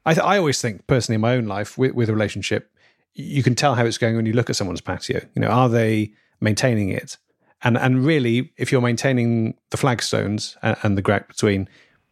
I 0.06 0.14
th- 0.14 0.25
I 0.25 0.38
always 0.38 0.61
think 0.61 0.87
personally 0.87 1.16
in 1.16 1.21
my 1.21 1.35
own 1.35 1.47
life 1.47 1.76
with, 1.76 1.92
with 1.92 2.09
a 2.09 2.12
relationship 2.12 2.71
you 3.16 3.42
can 3.42 3.54
tell 3.54 3.75
how 3.75 3.85
it's 3.85 3.99
going 3.99 4.14
when 4.14 4.26
you 4.26 4.35
look 4.35 4.50
at 4.50 4.56
someone's 4.56 4.80
patio. 4.80 5.21
You 5.35 5.40
know, 5.40 5.49
are 5.49 5.68
they 5.68 6.12
maintaining 6.40 6.90
it? 6.90 7.16
And 7.62 7.78
and 7.78 8.04
really, 8.04 8.52
if 8.59 8.71
you're 8.71 8.83
maintaining 8.83 9.54
the 9.71 9.78
flagstones 9.78 10.56
and, 10.62 10.76
and 10.83 10.99
the 10.99 11.02
grout 11.02 11.26
between, 11.26 11.68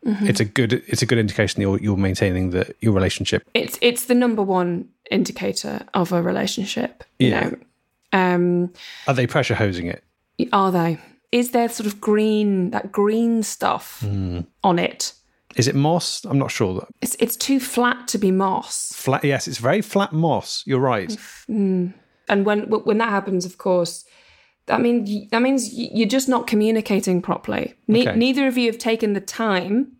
Mm-hmm. 0.06 0.26
it's 0.26 0.40
a 0.40 0.44
good 0.44 0.72
it's 0.86 1.02
a 1.02 1.06
good 1.06 1.18
indication 1.18 1.60
that 1.60 1.62
you're 1.68 1.80
you're 1.80 1.96
maintaining 1.96 2.50
the 2.50 2.74
your 2.80 2.92
relationship. 2.92 3.42
It's 3.54 3.78
it's 3.80 4.04
the 4.06 4.14
number 4.14 4.42
one 4.42 4.88
indicator 5.10 5.80
of 5.94 6.12
a 6.12 6.20
relationship. 6.22 7.04
You 7.18 7.28
Yeah. 7.30 7.40
know, 7.50 7.56
um, 8.12 8.72
Are 9.06 9.14
they 9.14 9.26
pressure 9.26 9.54
hosing 9.54 9.86
it? 9.86 10.02
are 10.52 10.70
they? 10.72 10.98
Is 11.32 11.50
there 11.50 11.68
sort 11.68 11.86
of 11.86 12.00
green 12.00 12.70
that 12.70 12.92
green 12.92 13.42
stuff 13.42 14.00
Hmm. 14.00 14.40
on 14.62 14.78
it? 14.78 15.12
Is 15.56 15.68
it 15.68 15.74
moss? 15.74 16.24
I'm 16.24 16.38
not 16.38 16.50
sure. 16.50 16.86
It's 17.00 17.16
it's 17.18 17.36
too 17.36 17.58
flat 17.60 18.08
to 18.08 18.18
be 18.18 18.30
moss. 18.30 18.92
Flat. 18.94 19.24
Yes, 19.24 19.48
it's 19.48 19.58
very 19.58 19.82
flat 19.82 20.12
moss. 20.12 20.62
You're 20.66 20.80
right. 20.80 21.16
And 22.28 22.44
when 22.46 22.60
when 22.70 22.98
that 22.98 23.10
happens, 23.10 23.44
of 23.44 23.56
course, 23.58 24.04
that 24.66 24.80
means 24.80 25.28
that 25.30 25.42
means 25.42 25.72
you're 25.74 26.08
just 26.08 26.28
not 26.28 26.46
communicating 26.46 27.20
properly. 27.22 27.74
Ne- 27.88 28.08
Okay. 28.08 28.16
Neither 28.16 28.46
of 28.46 28.56
you 28.58 28.66
have 28.66 28.78
taken 28.78 29.12
the 29.12 29.20
time 29.20 29.92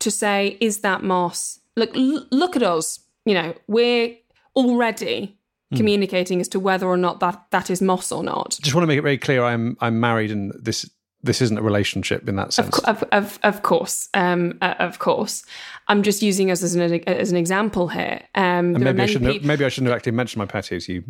to 0.00 0.10
say, 0.10 0.56
"Is 0.60 0.78
that 0.80 1.02
moss?" 1.02 1.60
Look, 1.76 1.96
l- 1.96 2.26
look 2.30 2.56
at 2.56 2.62
us. 2.62 3.00
You 3.24 3.34
know, 3.34 3.54
we're 3.66 4.14
already 4.56 5.36
Hmm. 5.70 5.76
communicating 5.76 6.40
as 6.40 6.48
to 6.48 6.58
whether 6.60 6.86
or 6.86 6.96
not 6.96 7.20
that 7.20 7.42
that 7.50 7.68
is 7.70 7.82
moss 7.82 8.10
or 8.10 8.22
not. 8.24 8.58
Just 8.62 8.74
want 8.74 8.84
to 8.84 8.86
make 8.86 8.98
it 8.98 9.02
very 9.02 9.18
clear. 9.18 9.44
I'm 9.44 9.76
I'm 9.80 10.00
married, 10.00 10.30
and 10.30 10.52
this 10.58 10.88
this 11.24 11.42
isn't 11.42 11.58
a 11.58 11.62
relationship 11.62 12.28
in 12.28 12.36
that 12.36 12.52
sense. 12.52 12.78
Of, 12.78 13.02
of, 13.02 13.08
of, 13.10 13.38
of 13.42 13.62
course, 13.62 14.08
um, 14.14 14.56
uh, 14.62 14.74
of 14.78 15.00
course. 15.00 15.42
I'm 15.88 16.04
just 16.04 16.22
using 16.22 16.48
us 16.50 16.62
as 16.62 16.76
an 16.76 16.80
as 17.08 17.30
an 17.32 17.36
example 17.36 17.88
here. 17.88 18.20
Um, 18.36 18.76
and 18.76 18.84
maybe 18.84 19.02
I 19.02 19.06
shouldn't. 19.06 19.32
peop- 19.32 19.42
Have, 19.42 19.46
maybe 19.48 19.64
I 19.64 19.68
shouldn't 19.68 19.88
have 19.90 19.96
actually 19.96 20.12
mentioned 20.12 20.38
my 20.38 20.46
patio 20.46 20.78
to 20.78 20.92
you. 20.92 21.02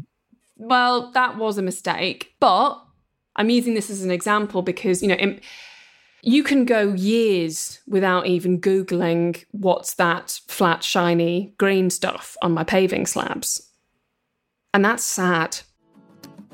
Well, 0.58 1.12
that 1.12 1.36
was 1.36 1.56
a 1.56 1.62
mistake, 1.62 2.34
but 2.40 2.84
I'm 3.36 3.48
using 3.48 3.74
this 3.74 3.90
as 3.90 4.02
an 4.02 4.10
example 4.10 4.62
because 4.62 5.02
you 5.02 5.08
know 5.08 5.38
you 6.22 6.42
can 6.42 6.64
go 6.64 6.92
years 6.94 7.80
without 7.86 8.26
even 8.26 8.60
googling 8.60 9.44
what's 9.52 9.94
that 9.94 10.40
flat, 10.48 10.82
shiny 10.82 11.54
green 11.58 11.90
stuff 11.90 12.36
on 12.42 12.52
my 12.52 12.64
paving 12.64 13.06
slabs, 13.06 13.70
and 14.74 14.84
that's 14.84 15.04
sad. 15.04 15.60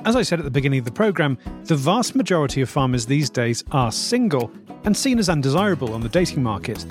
As 0.05 0.17
I 0.17 0.23
said 0.23 0.39
at 0.39 0.45
the 0.45 0.51
beginning 0.51 0.81
of 0.81 0.85
the 0.85 0.93
programme, 0.93 1.39
the 1.65 1.77
vast 1.77 2.15
majority 2.15 2.61
of 2.61 2.69
farmers 2.69 3.07
these 3.07 3.31
days 3.31 3.65
are 3.71 3.91
single 3.91 4.53
and 4.85 4.95
seen 4.95 5.19
as 5.19 5.31
undesirable 5.31 5.95
on 5.95 6.03
the 6.03 6.11
dating 6.11 6.43
market. 6.43 6.85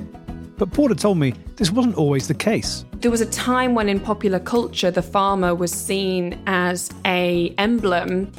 But 0.57 0.72
Paula 0.72 0.95
told 0.95 1.17
me 1.17 1.33
this 1.55 1.72
wasn't 1.72 1.95
always 1.95 2.27
the 2.27 2.33
case. 2.33 2.86
There 2.95 3.12
was 3.12 3.22
a 3.22 3.29
time 3.29 3.75
when 3.75 3.89
in 3.89 4.00
popular 4.00 4.39
culture 4.39 4.91
the 4.91 5.01
farmer 5.01 5.55
was 5.55 5.72
seen 5.72 6.41
as 6.48 6.91
a 7.05 7.53
emblem 7.57 8.31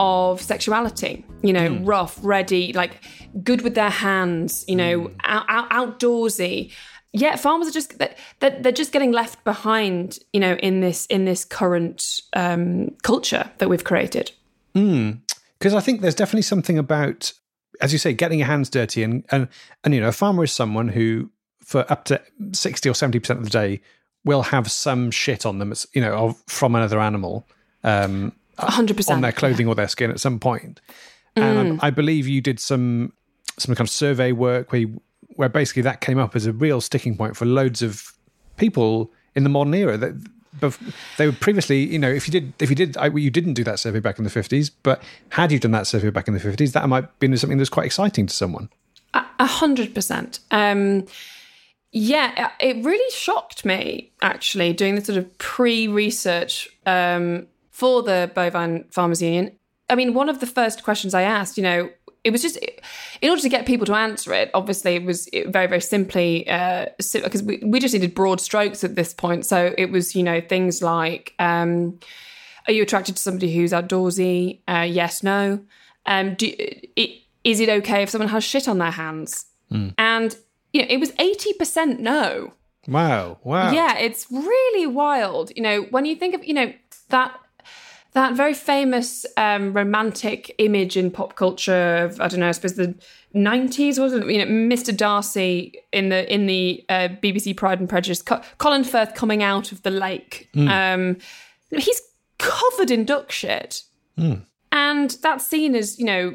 of 0.00 0.40
sexuality. 0.40 1.24
You 1.42 1.52
know, 1.52 1.68
hmm. 1.68 1.84
rough, 1.84 2.18
ready, 2.22 2.72
like 2.72 3.04
good 3.42 3.62
with 3.62 3.74
their 3.74 3.90
hands. 3.90 4.64
You 4.66 4.76
know, 4.76 5.00
hmm. 5.02 5.16
out, 5.24 5.46
out, 5.48 5.70
outdoorsy. 5.70 6.72
Yet 7.12 7.40
farmers 7.40 7.68
are 7.68 7.72
just 7.72 7.98
that 7.98 8.18
they're, 8.40 8.58
they're 8.60 8.72
just 8.72 8.92
getting 8.92 9.12
left 9.12 9.44
behind. 9.44 10.18
You 10.32 10.40
know, 10.40 10.54
in 10.54 10.80
this 10.80 11.06
in 11.06 11.24
this 11.24 11.44
current 11.44 12.20
um, 12.34 12.90
culture 13.02 13.50
that 13.58 13.68
we've 13.68 13.84
created. 13.84 14.32
Hmm. 14.74 15.12
Because 15.58 15.74
I 15.74 15.80
think 15.80 16.00
there's 16.00 16.14
definitely 16.14 16.42
something 16.42 16.78
about, 16.78 17.32
as 17.80 17.92
you 17.92 17.98
say, 17.98 18.12
getting 18.12 18.38
your 18.38 18.46
hands 18.46 18.70
dirty. 18.70 19.02
And, 19.02 19.24
and, 19.30 19.48
and 19.82 19.92
you 19.92 20.00
know, 20.00 20.08
a 20.08 20.12
farmer 20.12 20.44
is 20.44 20.52
someone 20.52 20.88
who, 20.88 21.30
for 21.68 21.84
up 21.92 22.06
to 22.06 22.18
60 22.52 22.88
or 22.88 22.94
70% 22.94 23.28
of 23.28 23.44
the 23.44 23.50
day, 23.50 23.78
will 24.24 24.40
have 24.40 24.70
some 24.70 25.10
shit 25.10 25.44
on 25.44 25.58
them, 25.58 25.74
you 25.92 26.00
know, 26.00 26.14
of, 26.14 26.42
from 26.46 26.74
another 26.74 26.98
animal. 26.98 27.46
Um, 27.84 28.32
hundred 28.58 28.96
percent 28.96 29.16
on 29.16 29.20
their 29.20 29.32
clothing 29.32 29.68
or 29.68 29.74
their 29.74 29.86
skin 29.86 30.10
at 30.10 30.18
some 30.18 30.40
point. 30.40 30.80
And 31.36 31.78
I, 31.82 31.88
I 31.88 31.90
believe 31.90 32.26
you 32.26 32.40
did 32.40 32.58
some 32.58 33.12
some 33.58 33.74
kind 33.74 33.86
of 33.86 33.90
survey 33.90 34.32
work 34.32 34.72
where 34.72 34.80
you, 34.80 35.02
where 35.36 35.50
basically 35.50 35.82
that 35.82 36.00
came 36.00 36.18
up 36.18 36.34
as 36.34 36.46
a 36.46 36.52
real 36.52 36.80
sticking 36.80 37.16
point 37.18 37.36
for 37.36 37.44
loads 37.44 37.82
of 37.82 38.14
people 38.56 39.12
in 39.34 39.42
the 39.42 39.50
modern 39.50 39.74
era. 39.74 39.98
That 39.98 40.14
they 41.18 41.26
were 41.26 41.32
previously, 41.32 41.84
you 41.84 41.98
know, 41.98 42.10
if 42.10 42.26
you 42.26 42.32
did 42.32 42.54
if 42.60 42.70
you 42.70 42.76
did 42.76 42.96
I, 42.96 43.08
you 43.08 43.30
didn't 43.30 43.54
do 43.54 43.64
that 43.64 43.78
survey 43.78 44.00
back 44.00 44.16
in 44.16 44.24
the 44.24 44.30
fifties, 44.30 44.70
but 44.70 45.02
had 45.28 45.52
you 45.52 45.58
done 45.58 45.72
that 45.72 45.86
survey 45.86 46.08
back 46.08 46.28
in 46.28 46.34
the 46.34 46.40
fifties, 46.40 46.72
that 46.72 46.88
might 46.88 47.04
have 47.04 47.18
been 47.18 47.36
something 47.36 47.58
that's 47.58 47.68
quite 47.68 47.86
exciting 47.86 48.26
to 48.26 48.34
someone. 48.34 48.70
A 49.12 49.46
hundred 49.46 49.94
percent. 49.94 50.40
Yeah, 51.90 52.50
it 52.60 52.84
really 52.84 53.10
shocked 53.10 53.64
me 53.64 54.12
actually 54.20 54.72
doing 54.74 54.94
the 54.94 55.04
sort 55.04 55.18
of 55.18 55.38
pre-research 55.38 56.68
um, 56.84 57.46
for 57.70 58.02
the 58.02 58.30
Bovine 58.34 58.84
Farmers 58.90 59.22
Union. 59.22 59.52
I 59.88 59.94
mean, 59.94 60.12
one 60.12 60.28
of 60.28 60.40
the 60.40 60.46
first 60.46 60.82
questions 60.82 61.14
I 61.14 61.22
asked, 61.22 61.56
you 61.56 61.62
know, 61.62 61.88
it 62.24 62.30
was 62.30 62.42
just 62.42 62.58
in 63.22 63.30
order 63.30 63.40
to 63.40 63.48
get 63.48 63.64
people 63.64 63.86
to 63.86 63.94
answer 63.94 64.34
it. 64.34 64.50
Obviously, 64.52 64.96
it 64.96 65.04
was 65.04 65.30
very, 65.46 65.66
very 65.66 65.80
simply 65.80 66.44
because 66.46 67.42
we, 67.42 67.62
we 67.64 67.80
just 67.80 67.94
needed 67.94 68.14
broad 68.14 68.40
strokes 68.40 68.84
at 68.84 68.96
this 68.96 69.14
point. 69.14 69.46
So 69.46 69.74
it 69.78 69.90
was, 69.90 70.14
you 70.14 70.22
know, 70.22 70.42
things 70.42 70.82
like, 70.82 71.34
um, 71.38 71.98
are 72.66 72.72
you 72.72 72.82
attracted 72.82 73.16
to 73.16 73.22
somebody 73.22 73.54
who's 73.54 73.72
outdoorsy? 73.72 74.60
Uh, 74.68 74.86
yes, 74.86 75.22
no. 75.22 75.64
Um, 76.04 76.34
do, 76.34 76.52
it, 76.58 77.22
is 77.44 77.60
it 77.60 77.70
okay 77.70 78.02
if 78.02 78.10
someone 78.10 78.28
has 78.28 78.44
shit 78.44 78.68
on 78.68 78.76
their 78.76 78.90
hands? 78.90 79.46
And 79.96 80.36
you 80.72 80.82
know, 80.82 80.88
it 80.88 80.98
was 80.98 81.12
eighty 81.18 81.52
percent 81.54 82.00
no. 82.00 82.52
Wow! 82.86 83.38
Wow! 83.42 83.72
Yeah, 83.72 83.98
it's 83.98 84.26
really 84.30 84.86
wild. 84.86 85.50
You 85.54 85.62
know, 85.62 85.82
when 85.90 86.04
you 86.06 86.16
think 86.16 86.34
of 86.34 86.44
you 86.44 86.54
know 86.54 86.72
that 87.10 87.38
that 88.12 88.34
very 88.34 88.54
famous 88.54 89.26
um, 89.36 89.72
romantic 89.74 90.54
image 90.58 90.96
in 90.96 91.10
pop 91.10 91.36
culture 91.36 91.96
of 91.96 92.20
I 92.20 92.28
don't 92.28 92.40
know, 92.40 92.48
I 92.48 92.52
suppose 92.52 92.74
the 92.74 92.94
nineties 93.34 94.00
was 94.00 94.12
it? 94.14 94.26
You 94.26 94.38
know, 94.38 94.50
Mr. 94.74 94.96
Darcy 94.96 95.74
in 95.92 96.08
the 96.08 96.32
in 96.32 96.46
the 96.46 96.84
uh, 96.88 97.08
BBC 97.22 97.56
Pride 97.56 97.78
and 97.80 97.88
Prejudice, 97.88 98.22
Co- 98.22 98.40
Colin 98.56 98.84
Firth 98.84 99.14
coming 99.14 99.42
out 99.42 99.70
of 99.72 99.82
the 99.82 99.90
lake. 99.90 100.48
Um, 100.56 101.18
he's 101.70 102.00
covered 102.38 102.90
in 102.90 103.04
duck 103.04 103.30
shit, 103.30 103.82
and 104.72 105.10
that 105.22 105.42
scene 105.42 105.74
is 105.74 105.98
you 105.98 106.06
know. 106.06 106.34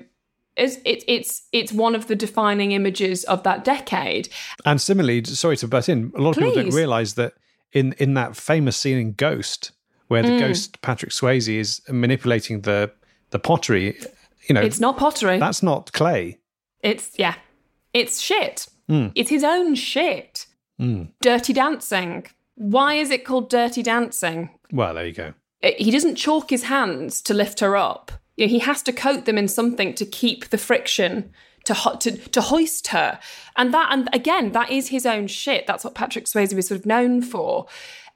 Is 0.56 0.80
it, 0.86 1.04
it's 1.08 1.48
it's 1.52 1.72
one 1.74 1.96
of 1.96 2.08
the 2.08 2.16
defining 2.16 2.74
images 2.74 3.24
of 3.26 3.42
that 3.44 3.64
decade. 3.64 4.30
And 4.66 4.80
similarly, 4.80 5.24
sorry 5.26 5.58
to 5.58 5.68
butt 5.68 5.90
in, 5.90 6.12
a 6.16 6.22
lot 6.22 6.38
of 6.38 6.44
people 6.44 6.54
don't 6.64 6.74
realise 6.74 7.14
that 7.14 7.34
in 7.72 7.94
in 7.94 8.14
that 8.14 8.36
famous 8.36 8.78
scene 8.78 8.98
in 9.00 9.14
Ghost, 9.14 9.72
where 10.10 10.24
Mm. 10.24 10.28
the 10.28 10.40
ghost 10.48 10.82
Patrick 10.82 11.12
Swayze 11.12 11.48
is 11.60 11.82
manipulating 11.90 12.62
the 12.62 12.92
the 13.32 13.40
pottery, 13.40 13.98
you 14.48 14.54
know, 14.54 14.62
It's 14.62 14.80
not 14.80 14.96
pottery. 14.98 15.40
that's 15.40 15.64
not 15.64 15.92
clay. 15.92 16.38
It's 16.82 17.10
yeah, 17.18 17.36
it's 17.94 18.20
shit. 18.22 18.68
It's 19.16 19.30
his 19.32 19.44
own 19.44 19.74
shit. 19.74 20.46
Dirty 21.22 21.54
Dancing. 21.54 22.28
Why 22.56 22.94
is 22.96 23.10
it 23.10 23.26
called 23.26 23.50
Dirty 23.50 23.82
Dancing? 23.82 24.52
Well, 24.72 24.94
there 24.94 25.08
you 25.08 25.14
go. 25.14 25.34
It- 25.62 25.80
he 25.80 25.90
doesn't 25.90 26.16
chalk 26.16 26.52
his 26.52 26.64
hands 26.64 27.22
to 27.24 27.34
lift 27.34 27.60
her 27.62 27.76
up. 27.76 28.12
You 28.36 28.46
know, 28.46 28.52
he 28.52 28.60
has 28.60 28.82
to 28.84 28.94
coat 28.94 29.25
them 29.25 29.38
in 29.38 29.48
something 29.48 29.94
to 29.96 30.06
keep 30.06 30.50
the 30.50 30.58
friction 30.58 31.32
to, 31.66 31.74
ho- 31.74 31.96
to 31.98 32.18
to 32.18 32.42
hoist 32.42 32.88
her. 32.88 33.20
And 33.56 33.74
that 33.74 33.90
and 33.92 34.10
again, 34.13 34.52
that 34.52 34.70
is 34.72 34.90
his 34.90 35.06
own 35.06 35.28
shit. 35.28 35.66
That's 35.68 35.84
what 35.84 35.96
Patrick 35.96 36.25
Swayze 36.25 36.54
was 36.54 36.68
sort 36.68 36.80
of 36.80 36.86
known 36.86 37.22
for. 37.22 37.68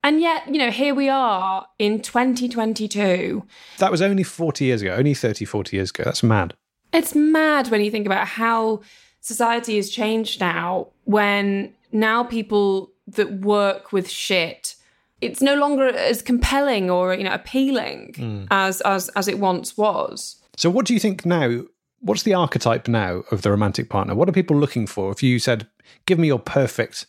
And 0.03 0.21
yet, 0.21 0.47
you 0.47 0.59
know, 0.59 0.71
here 0.71 0.93
we 0.93 1.09
are 1.09 1.67
in 1.79 2.01
2022. 2.01 3.43
That 3.79 3.91
was 3.91 4.01
only 4.01 4.23
40 4.23 4.65
years 4.65 4.81
ago, 4.81 4.93
only 4.93 5.13
30, 5.13 5.43
40 5.45 5.75
years 5.75 5.89
ago. 5.89 6.03
That's 6.03 6.23
mad. 6.23 6.53
It's 6.93 7.15
mad 7.15 7.69
when 7.69 7.81
you 7.81 7.91
think 7.91 8.05
about 8.05 8.27
how 8.27 8.81
society 9.21 9.75
has 9.75 9.89
changed 9.89 10.39
now, 10.39 10.87
when 11.05 11.73
now 11.91 12.23
people 12.23 12.91
that 13.07 13.41
work 13.41 13.91
with 13.91 14.09
shit, 14.09 14.75
it's 15.21 15.41
no 15.41 15.55
longer 15.55 15.87
as 15.87 16.21
compelling 16.21 16.89
or 16.89 17.13
you 17.13 17.23
know 17.23 17.33
appealing 17.33 18.47
as 18.51 18.81
as 18.81 19.09
as 19.09 19.27
it 19.27 19.39
once 19.39 19.77
was. 19.77 20.37
So, 20.55 20.69
what 20.69 20.85
do 20.85 20.93
you 20.93 20.99
think 20.99 21.25
now? 21.25 21.63
What's 21.99 22.23
the 22.23 22.35
archetype 22.35 22.87
now 22.87 23.23
of 23.31 23.41
the 23.41 23.49
romantic 23.49 23.89
partner? 23.89 24.13
What 24.13 24.29
are 24.29 24.31
people 24.31 24.55
looking 24.55 24.85
for? 24.85 25.11
If 25.11 25.23
you 25.23 25.39
said, 25.39 25.67
give 26.05 26.19
me 26.19 26.27
your 26.27 26.37
perfect 26.39 27.07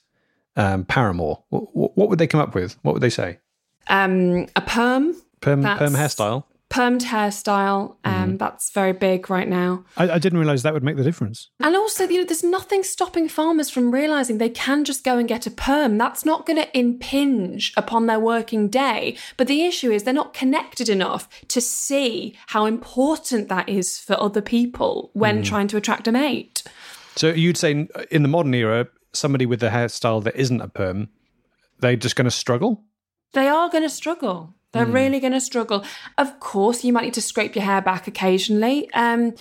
um, 0.57 0.87
paramour, 0.87 1.43
what, 1.50 1.97
what 1.97 2.09
would 2.09 2.19
they 2.19 2.27
come 2.27 2.41
up 2.41 2.55
with? 2.55 2.79
What 2.83 2.95
would 2.95 3.03
they 3.03 3.11
say? 3.11 3.38
Um, 3.88 4.47
a 4.57 4.62
perm, 4.62 5.15
Perm, 5.43 5.62
perm 5.62 5.93
hairstyle? 5.93 6.45
Permed 6.71 7.03
hairstyle, 7.03 7.97
um, 8.05 8.37
that's 8.37 8.71
very 8.71 8.93
big 8.93 9.31
right 9.31 9.49
now. 9.49 9.85
I, 9.97 10.11
I 10.11 10.19
didn't 10.19 10.39
realise 10.39 10.63
that 10.63 10.75
would 10.75 10.83
make 10.83 10.97
the 10.97 11.05
difference. 11.05 11.49
And 11.61 11.75
also, 11.75 12.07
you 12.07 12.19
know, 12.19 12.25
there's 12.25 12.45
nothing 12.45 12.83
stopping 12.83 13.29
farmers 13.29 13.71
from 13.71 13.91
realizing 13.91 14.39
they 14.39 14.51
can 14.51 14.85
just 14.85 15.03
go 15.05 15.17
and 15.17 15.27
get 15.27 15.47
a 15.47 15.51
perm. 15.51 15.97
That's 15.97 16.25
not 16.25 16.47
going 16.47 16.59
to 16.59 16.79
impinge 16.79 17.73
upon 17.77 18.07
their 18.07 18.21
working 18.21 18.69
day. 18.69 19.17
But 19.37 19.47
the 19.47 19.65
issue 19.65 19.91
is 19.91 20.03
they're 20.03 20.15
not 20.15 20.35
connected 20.35 20.89
enough 20.89 21.29
to 21.49 21.61
see 21.61 22.37
how 22.49 22.67
important 22.67 23.49
that 23.49 23.69
is 23.69 23.99
for 23.99 24.21
other 24.21 24.43
people 24.43 25.11
when 25.15 25.43
trying 25.43 25.69
to 25.69 25.77
attract 25.77 26.07
a 26.07 26.13
mate. 26.13 26.63
So, 27.17 27.31
you'd 27.31 27.57
say 27.57 27.89
in 28.11 28.23
the 28.23 28.29
modern 28.29 28.55
era, 28.55 28.89
somebody 29.13 29.47
with 29.47 29.63
a 29.63 29.71
hairstyle 29.71 30.23
that 30.25 30.37
isn't 30.37 30.61
a 30.61 30.69
perm, 30.69 31.09
they're 31.81 31.97
just 31.97 32.17
going 32.17 32.27
to 32.27 32.31
struggle? 32.31 32.85
They 33.33 33.49
are 33.49 33.69
going 33.69 33.85
to 33.85 33.91
struggle. 33.91 34.55
They're 34.73 34.87
really 34.87 35.19
going 35.19 35.33
to 35.33 35.41
struggle. 35.41 35.85
Of 36.19 36.41
course, 36.41 36.85
you 36.85 36.93
might 36.93 37.05
need 37.05 37.15
to 37.15 37.23
scrape 37.23 37.57
your 37.57 37.65
hair 37.65 37.81
back 37.81 38.07
occasionally, 38.07 38.91
um, 38.93 39.35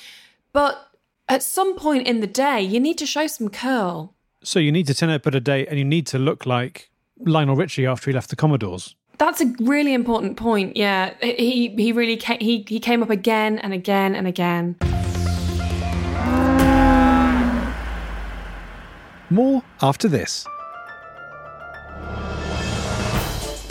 but 0.54 0.90
at 1.28 1.44
some 1.44 1.76
point 1.76 2.08
in 2.08 2.22
the 2.22 2.28
day, 2.28 2.62
you 2.62 2.80
need 2.80 2.98
to 3.00 3.06
show 3.06 3.28
some 3.28 3.50
curl. 3.50 4.14
So 4.44 4.60
you 4.60 4.72
need 4.72 4.88
to 4.88 4.94
turn 4.94 5.10
up 5.10 5.28
at 5.28 5.36
a 5.36 5.42
date 5.42 5.68
and 5.70 5.78
you 5.78 5.84
need 5.84 6.08
to 6.08 6.20
look 6.20 6.46
like 6.46 6.90
Lionel 7.20 7.56
Richie 7.56 7.86
after 7.86 8.10
he 8.10 8.16
left 8.16 8.30
the 8.30 8.36
Commodores. 8.36 8.96
That's 9.18 9.42
a 9.42 9.54
really 9.60 9.94
important 9.94 10.38
point. 10.38 10.78
Yeah, 10.78 11.14
he 11.22 11.70
he 11.76 11.92
really 11.92 12.18
came, 12.18 12.40
he 12.40 12.64
he 12.68 12.80
came 12.80 13.02
up 13.02 13.10
again 13.10 13.58
and 13.60 13.74
again 13.74 14.16
and 14.16 14.28
again. 14.28 14.76
More 19.30 19.64
after 19.82 20.08
this. 20.08 20.46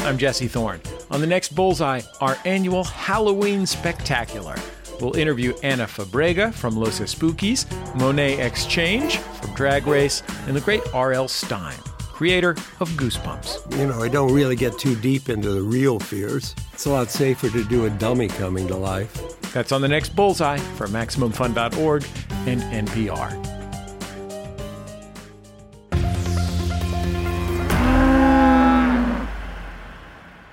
I'm 0.06 0.18
Jesse 0.18 0.46
Thorne. 0.46 0.80
On 1.10 1.20
the 1.20 1.26
next 1.26 1.56
Bullseye, 1.56 2.00
our 2.20 2.38
annual 2.44 2.84
Halloween 2.84 3.66
Spectacular. 3.66 4.54
We'll 5.00 5.16
interview 5.16 5.52
Ana 5.64 5.86
Fabrega 5.86 6.54
from 6.54 6.76
Los 6.76 7.00
Espookys, 7.00 7.66
Monet 7.96 8.40
Exchange 8.40 9.18
from 9.18 9.52
Drag 9.54 9.84
Race, 9.88 10.22
and 10.46 10.54
the 10.54 10.60
great 10.60 10.82
R.L. 10.94 11.26
Stine, 11.26 11.76
creator 11.98 12.50
of 12.78 12.88
Goosebumps. 12.90 13.78
You 13.78 13.88
know, 13.88 14.00
I 14.00 14.08
don't 14.08 14.32
really 14.32 14.54
get 14.54 14.78
too 14.78 14.94
deep 14.94 15.28
into 15.28 15.50
the 15.50 15.62
real 15.62 15.98
fears. 15.98 16.54
It's 16.72 16.86
a 16.86 16.90
lot 16.90 17.10
safer 17.10 17.50
to 17.50 17.64
do 17.64 17.86
a 17.86 17.90
dummy 17.90 18.28
coming 18.28 18.68
to 18.68 18.76
life. 18.76 19.12
That's 19.52 19.72
on 19.72 19.80
the 19.80 19.88
next 19.88 20.14
Bullseye 20.14 20.58
for 20.76 20.86
MaximumFun.org 20.86 22.06
and 22.46 22.62
NPR. 22.62 23.55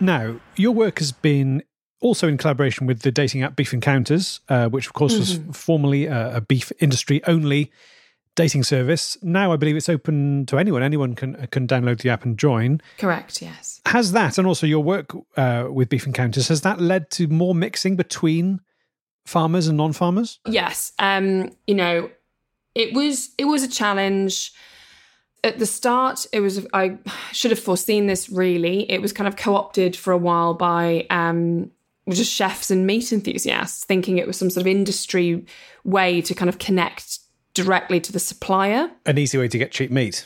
Now, 0.03 0.39
your 0.57 0.73
work 0.73 0.99
has 0.99 1.13
been 1.13 1.63
also 2.01 2.27
in 2.27 2.37
collaboration 2.37 2.85
with 2.85 3.01
the 3.03 3.11
dating 3.11 3.41
app 3.41 3.55
Beef 3.55 3.73
Encounters, 3.73 4.41
uh, 4.49 4.67
which 4.67 4.87
of 4.87 4.93
course 4.93 5.17
was 5.17 5.39
formerly 5.53 6.07
a, 6.07 6.37
a 6.37 6.41
beef 6.41 6.71
industry 6.79 7.21
only 7.25 7.71
dating 8.35 8.63
service. 8.63 9.17
Now 9.21 9.53
I 9.53 9.55
believe 9.55 9.77
it's 9.77 9.87
open 9.87 10.45
to 10.47 10.57
anyone. 10.57 10.83
Anyone 10.83 11.15
can 11.15 11.47
can 11.47 11.67
download 11.67 12.01
the 12.01 12.09
app 12.09 12.25
and 12.25 12.37
join. 12.37 12.81
Correct. 12.97 13.41
Yes. 13.41 13.79
Has 13.85 14.11
that, 14.11 14.37
and 14.37 14.45
also 14.45 14.67
your 14.67 14.83
work 14.83 15.15
uh, 15.37 15.67
with 15.71 15.87
Beef 15.87 16.05
Encounters, 16.05 16.49
has 16.49 16.61
that 16.61 16.81
led 16.81 17.09
to 17.11 17.27
more 17.27 17.55
mixing 17.55 17.95
between 17.95 18.59
farmers 19.25 19.67
and 19.67 19.77
non-farmers? 19.77 20.39
Yes. 20.45 20.91
Um, 20.99 21.51
you 21.65 21.75
know, 21.75 22.09
it 22.75 22.93
was 22.93 23.29
it 23.37 23.45
was 23.45 23.63
a 23.63 23.69
challenge. 23.69 24.51
At 25.43 25.59
the 25.59 25.65
start, 25.65 26.25
it 26.31 26.39
was 26.39 26.65
I 26.73 26.97
should 27.31 27.51
have 27.51 27.59
foreseen 27.59 28.07
this 28.07 28.29
really. 28.29 28.89
It 28.89 29.01
was 29.01 29.11
kind 29.11 29.27
of 29.27 29.35
co-opted 29.35 29.95
for 29.95 30.13
a 30.13 30.17
while 30.17 30.53
by 30.53 31.05
um 31.09 31.71
just 32.09 32.31
chefs 32.31 32.69
and 32.71 32.85
meat 32.85 33.11
enthusiasts, 33.11 33.83
thinking 33.83 34.17
it 34.17 34.27
was 34.27 34.37
some 34.37 34.49
sort 34.49 34.61
of 34.61 34.67
industry 34.67 35.45
way 35.83 36.21
to 36.21 36.33
kind 36.33 36.49
of 36.49 36.59
connect 36.59 37.19
directly 37.53 37.99
to 38.01 38.11
the 38.11 38.19
supplier. 38.19 38.89
An 39.05 39.17
easy 39.17 39.37
way 39.37 39.47
to 39.47 39.57
get 39.57 39.71
cheap 39.71 39.91
meat. 39.91 40.25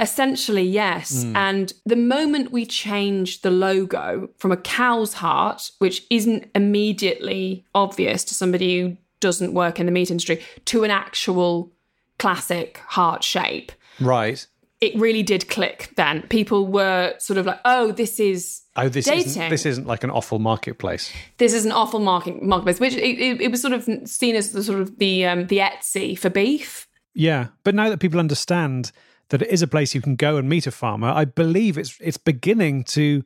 Essentially, 0.00 0.64
yes. 0.64 1.24
And 1.36 1.72
the 1.86 1.96
moment 1.96 2.50
we 2.50 2.66
changed 2.66 3.42
the 3.42 3.50
logo 3.50 4.28
from 4.38 4.50
a 4.50 4.56
cow's 4.56 5.14
heart, 5.14 5.70
which 5.78 6.04
isn't 6.10 6.50
immediately 6.54 7.64
obvious 7.76 8.24
to 8.24 8.34
somebody 8.34 8.80
who 8.80 8.96
doesn't 9.20 9.54
work 9.54 9.78
in 9.78 9.86
the 9.86 9.92
meat 9.92 10.10
industry, 10.10 10.42
to 10.64 10.82
an 10.82 10.90
actual 10.90 11.70
classic 12.18 12.78
heart 12.88 13.22
shape, 13.22 13.70
Right. 14.00 14.46
It 14.84 14.98
really 15.00 15.22
did 15.22 15.48
click 15.48 15.92
then. 15.96 16.22
People 16.28 16.66
were 16.66 17.14
sort 17.18 17.38
of 17.38 17.46
like, 17.46 17.60
oh, 17.64 17.92
this 17.92 18.20
is 18.20 18.62
Oh, 18.76 18.88
this 18.88 19.04
dating. 19.06 19.26
isn't, 19.26 19.50
this 19.50 19.66
isn't 19.66 19.86
like 19.86 20.02
an 20.04 20.10
awful 20.10 20.38
marketplace. 20.38 21.12
this 21.38 21.52
is 21.54 21.64
an 21.64 21.72
awful 21.72 22.00
market 22.00 22.42
marketplace, 22.42 22.80
which 22.80 22.94
it, 22.94 23.18
it, 23.20 23.40
it 23.40 23.50
was 23.50 23.60
sort 23.62 23.72
of 23.72 23.84
seen 24.08 24.34
as 24.36 24.50
the 24.52 24.62
sort 24.62 24.80
of 24.80 24.98
the 24.98 25.24
um, 25.26 25.46
the 25.46 25.58
Etsy 25.58 26.18
for 26.18 26.28
beef. 26.30 26.86
Yeah, 27.14 27.48
but 27.62 27.74
now 27.74 27.88
that 27.90 28.00
people 28.00 28.18
understand 28.18 28.90
that 29.28 29.40
it 29.42 29.48
is 29.48 29.62
a 29.62 29.66
place 29.68 29.94
you 29.94 30.00
can 30.02 30.16
go 30.16 30.36
and 30.36 30.48
meet 30.48 30.66
a 30.66 30.70
farmer, 30.72 31.08
I 31.08 31.24
believe 31.24 31.78
it's 31.78 31.96
it's 32.00 32.16
beginning 32.18 32.84
to 32.84 33.22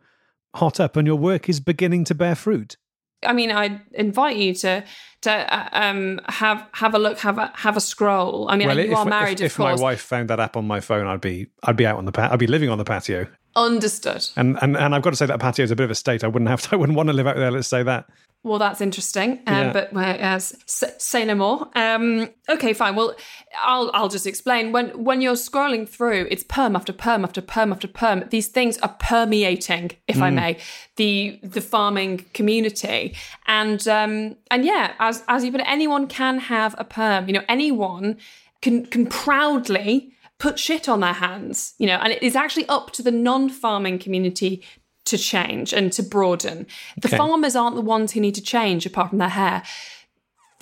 hot 0.55 0.79
up, 0.81 0.97
and 0.97 1.07
your 1.07 1.16
work 1.16 1.49
is 1.49 1.61
beginning 1.61 2.05
to 2.05 2.14
bear 2.14 2.35
fruit. 2.35 2.77
I 3.24 3.33
mean, 3.33 3.50
I 3.50 3.81
invite 3.92 4.37
you 4.37 4.54
to 4.54 4.85
to 5.22 5.31
uh, 5.31 5.68
um, 5.72 6.20
have 6.28 6.66
have 6.72 6.94
a 6.94 6.98
look, 6.98 7.18
have 7.18 7.38
a 7.38 7.52
have 7.54 7.76
a 7.76 7.81
scroll. 7.81 8.48
I 8.48 8.57
mean, 8.57 8.68
you 8.68 8.94
are 8.94 9.04
married, 9.04 9.40
if, 9.40 9.52
if 9.52 9.59
my 9.59 9.74
wife 9.74 10.00
found 10.00 10.31
that 10.31 10.38
app 10.40 10.57
on 10.57 10.66
my 10.66 10.81
phone, 10.81 11.07
I'd 11.07 11.20
be 11.20 11.48
I'd 11.64 11.76
be 11.76 11.87
out 11.87 11.98
on 11.98 12.04
the 12.04 12.12
pat. 12.12 12.33
I'd 12.33 12.38
be 12.38 12.46
living 12.46 12.70
on 12.70 12.78
the 12.78 12.85
patio, 12.85 13.26
Understood. 13.57 14.24
and 14.37 14.57
and 14.62 14.76
and 14.76 14.94
I've 14.94 15.02
got 15.02 15.11
to 15.11 15.16
say 15.16 15.26
that 15.26 15.40
patio 15.40 15.64
is 15.64 15.70
a 15.70 15.76
bit 15.76 15.85
of 15.85 15.90
a 15.90 15.96
state. 15.96 16.22
I 16.22 16.28
wouldn't 16.28 16.48
have 16.48 16.62
to, 16.62 16.68
I 16.72 16.76
wouldn't 16.76 16.96
want 16.96 17.09
to 17.09 17.12
live 17.12 17.26
out 17.26 17.37
there. 17.37 17.50
Let's 17.50 17.68
say 17.68 17.83
that. 17.83 18.07
Well, 18.44 18.61
that's 18.61 18.81
interesting, 18.81 19.40
um, 19.48 19.55
Yeah. 19.55 19.72
but 19.72 19.96
uh, 19.96 20.38
say 20.38 21.24
no 21.24 21.35
more. 21.35 21.68
Um, 21.74 22.31
okay, 22.48 22.72
fine. 22.72 22.94
Well, 22.94 23.14
I'll 23.61 23.90
I'll 23.92 24.09
just 24.09 24.27
explain. 24.29 24.70
When 24.70 24.90
when 25.05 25.20
you're 25.20 25.35
scrolling 25.35 25.88
through, 25.88 26.29
it's 26.31 26.44
perm 26.44 26.77
after 26.77 26.92
perm 26.92 27.24
after 27.24 27.42
perm 27.42 27.72
after 27.72 27.88
perm. 27.88 28.24
These 28.31 28.46
things 28.48 28.79
are 28.79 28.94
permeating, 29.01 29.90
if 30.07 30.22
I 30.22 30.31
may, 30.31 30.57
the 30.96 31.40
the 31.42 31.61
farming 31.61 32.27
community, 32.33 33.16
and 33.46 33.87
um, 33.88 34.37
and 34.53 34.64
yeah, 34.64 34.92
as 35.01 35.24
as 35.27 35.44
you 35.44 35.51
put 35.51 35.61
it, 35.61 35.66
anyone 35.68 36.07
can 36.07 36.38
have 36.38 36.77
a 36.79 36.85
perm. 36.85 37.27
You 37.27 37.35
know, 37.35 37.44
anyone 37.48 38.18
can 38.62 38.87
can 38.87 39.07
proudly 39.07 40.12
put 40.38 40.61
shit 40.61 40.88
on 40.88 41.01
their 41.01 41.14
hands. 41.14 41.74
You 41.79 41.88
know, 41.88 41.96
and 41.96 42.12
it 42.12 42.22
is 42.22 42.37
actually 42.37 42.68
up 42.68 42.92
to 42.92 43.03
the 43.03 43.11
non-farming 43.11 43.98
community 43.98 44.62
to 45.09 45.18
change 45.18 45.73
and 45.73 45.92
to 45.92 46.03
broaden. 46.03 46.66
The 47.01 47.09
Okay. 47.09 47.16
farmers 47.16 47.55
aren't 47.57 47.77
the 47.77 47.83
ones 47.83 48.12
who 48.12 48.21
need 48.21 48.35
to 48.37 48.42
change 48.42 48.87
apart 48.87 49.11
from 49.11 49.18
their 49.18 49.29
hair. 49.29 49.62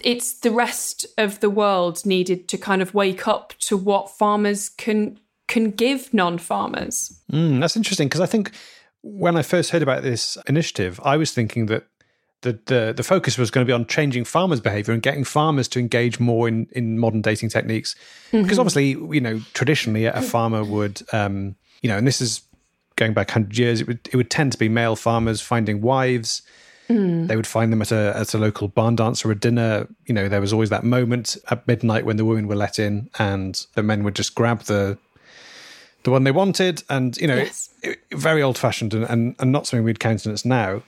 It's 0.05 0.41
the 0.41 0.51
rest 0.51 1.07
of 1.17 1.41
the 1.41 1.51
world 1.51 2.05
needed 2.05 2.49
to 2.49 2.59
kind 2.59 2.83
of 2.83 2.95
wake 2.95 3.27
up 3.27 3.55
to 3.61 3.77
what 3.77 4.11
farmers 4.11 4.69
can 4.69 5.19
can 5.49 5.71
give 5.71 6.13
non-farmers. 6.13 7.21
Mm, 7.33 7.61
that's 7.61 7.77
interesting 7.77 8.09
because 8.09 8.21
I 8.21 8.27
think 8.27 8.51
when 9.03 9.37
I 9.37 9.43
first 9.43 9.71
heard 9.71 9.83
about 9.83 10.03
this 10.03 10.37
initiative, 10.49 11.01
I 11.05 11.17
was 11.17 11.33
thinking 11.33 11.67
that 11.67 11.87
the, 12.43 12.59
the 12.67 12.93
the 12.97 13.03
focus 13.03 13.39
was 13.39 13.51
going 13.51 13.65
to 13.65 13.69
be 13.69 13.73
on 13.73 13.87
changing 13.87 14.25
farmers' 14.25 14.61
behavior 14.61 14.93
and 14.93 15.03
getting 15.03 15.25
farmers 15.25 15.69
to 15.69 15.79
engage 15.79 16.19
more 16.21 16.49
in, 16.49 16.67
in 16.73 16.99
modern 16.99 17.23
dating 17.23 17.49
techniques. 17.51 17.95
Because 18.33 18.59
obviously, 18.59 18.89
you 18.91 19.21
know, 19.21 19.41
traditionally 19.55 20.05
a 20.07 20.21
farmer 20.21 20.63
would, 20.65 21.03
um, 21.13 21.55
you 21.81 21.89
know, 21.89 21.97
and 21.97 22.07
this 22.07 22.21
is 22.21 22.43
going 22.97 23.13
back 23.15 23.31
hundred 23.31 23.57
years, 23.59 23.81
it 23.81 23.87
would 23.87 24.01
it 24.13 24.17
would 24.17 24.31
tend 24.31 24.53
to 24.53 24.59
be 24.59 24.69
male 24.69 24.97
farmers 24.97 25.41
finding 25.41 25.81
wives. 25.81 26.43
Mm. 26.89 27.27
They 27.27 27.35
would 27.37 27.47
find 27.49 27.73
them 27.73 27.83
at 27.83 27.91
a 27.93 28.13
at 28.17 28.33
a 28.35 28.39
local 28.39 28.69
barn 28.69 28.97
dance 28.97 29.25
or 29.25 29.31
a 29.33 29.35
dinner. 29.35 29.89
You 30.07 30.15
know, 30.15 30.29
there 30.29 30.41
was 30.41 30.53
always 30.53 30.71
that 30.71 30.85
moment 30.85 31.37
at 31.51 31.67
midnight 31.67 32.05
when 32.07 32.17
the 32.17 32.25
women 32.25 32.47
were 32.49 32.55
let 32.57 32.79
in, 32.79 33.11
and 33.19 33.65
the 33.75 33.83
men 33.83 34.05
would 34.05 34.15
just 34.15 34.35
grab 34.35 34.63
the 34.63 34.97
the 36.05 36.11
one 36.13 36.23
they 36.25 36.31
wanted, 36.31 36.85
and 36.89 37.17
you 37.17 37.27
know, 37.27 37.37
Yes. 37.37 37.71
it, 37.83 37.99
it- 38.11 38.19
very 38.19 38.41
old 38.43 38.57
fashioned 38.57 38.95
and, 38.95 39.05
and, 39.05 39.35
and 39.41 39.51
not 39.51 39.67
something 39.67 39.85
we'd 39.85 39.99
countenance 39.99 40.45
now. 40.45 40.83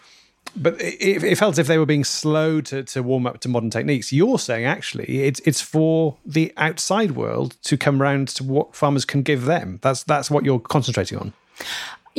But 0.57 0.81
it, 0.81 0.95
it 1.01 1.25
it 1.25 1.39
felt 1.39 1.55
as 1.55 1.59
if 1.59 1.67
they 1.67 1.77
were 1.79 1.85
being 1.87 2.05
slow 2.05 2.61
to, 2.63 2.83
to 2.85 3.03
warm 3.03 3.27
up 3.27 3.41
to 3.41 3.49
modern 3.49 3.69
techniques. 3.71 4.13
You're 4.13 4.39
saying 4.39 4.65
actually 4.65 5.25
it's 5.25 5.41
it's 5.45 5.61
for 5.61 6.17
the 6.25 6.53
outside 6.57 7.13
world 7.13 7.57
to 7.65 7.77
come 7.77 8.01
round 8.01 8.29
to 8.29 8.45
what 8.45 8.75
farmers 8.77 9.05
can 9.05 9.23
give 9.23 9.45
them. 9.47 9.79
That's 9.83 10.05
that's 10.05 10.31
what 10.31 10.45
you're 10.45 10.61
concentrating 10.61 11.19
on. 11.19 11.33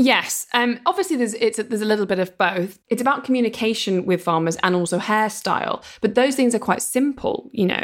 Yes, 0.01 0.47
um, 0.53 0.79
obviously 0.85 1.17
there's 1.17 1.33
it's 1.33 1.57
there's 1.57 1.81
a 1.81 1.85
little 1.85 2.05
bit 2.05 2.19
of 2.19 2.37
both. 2.37 2.79
It's 2.87 3.01
about 3.01 3.25
communication 3.25 4.05
with 4.05 4.23
farmers 4.23 4.55
and 4.63 4.73
also 4.73 4.97
hairstyle, 4.97 5.83
but 5.99 6.15
those 6.15 6.35
things 6.37 6.55
are 6.55 6.59
quite 6.59 6.81
simple, 6.81 7.49
you 7.51 7.65
know. 7.65 7.83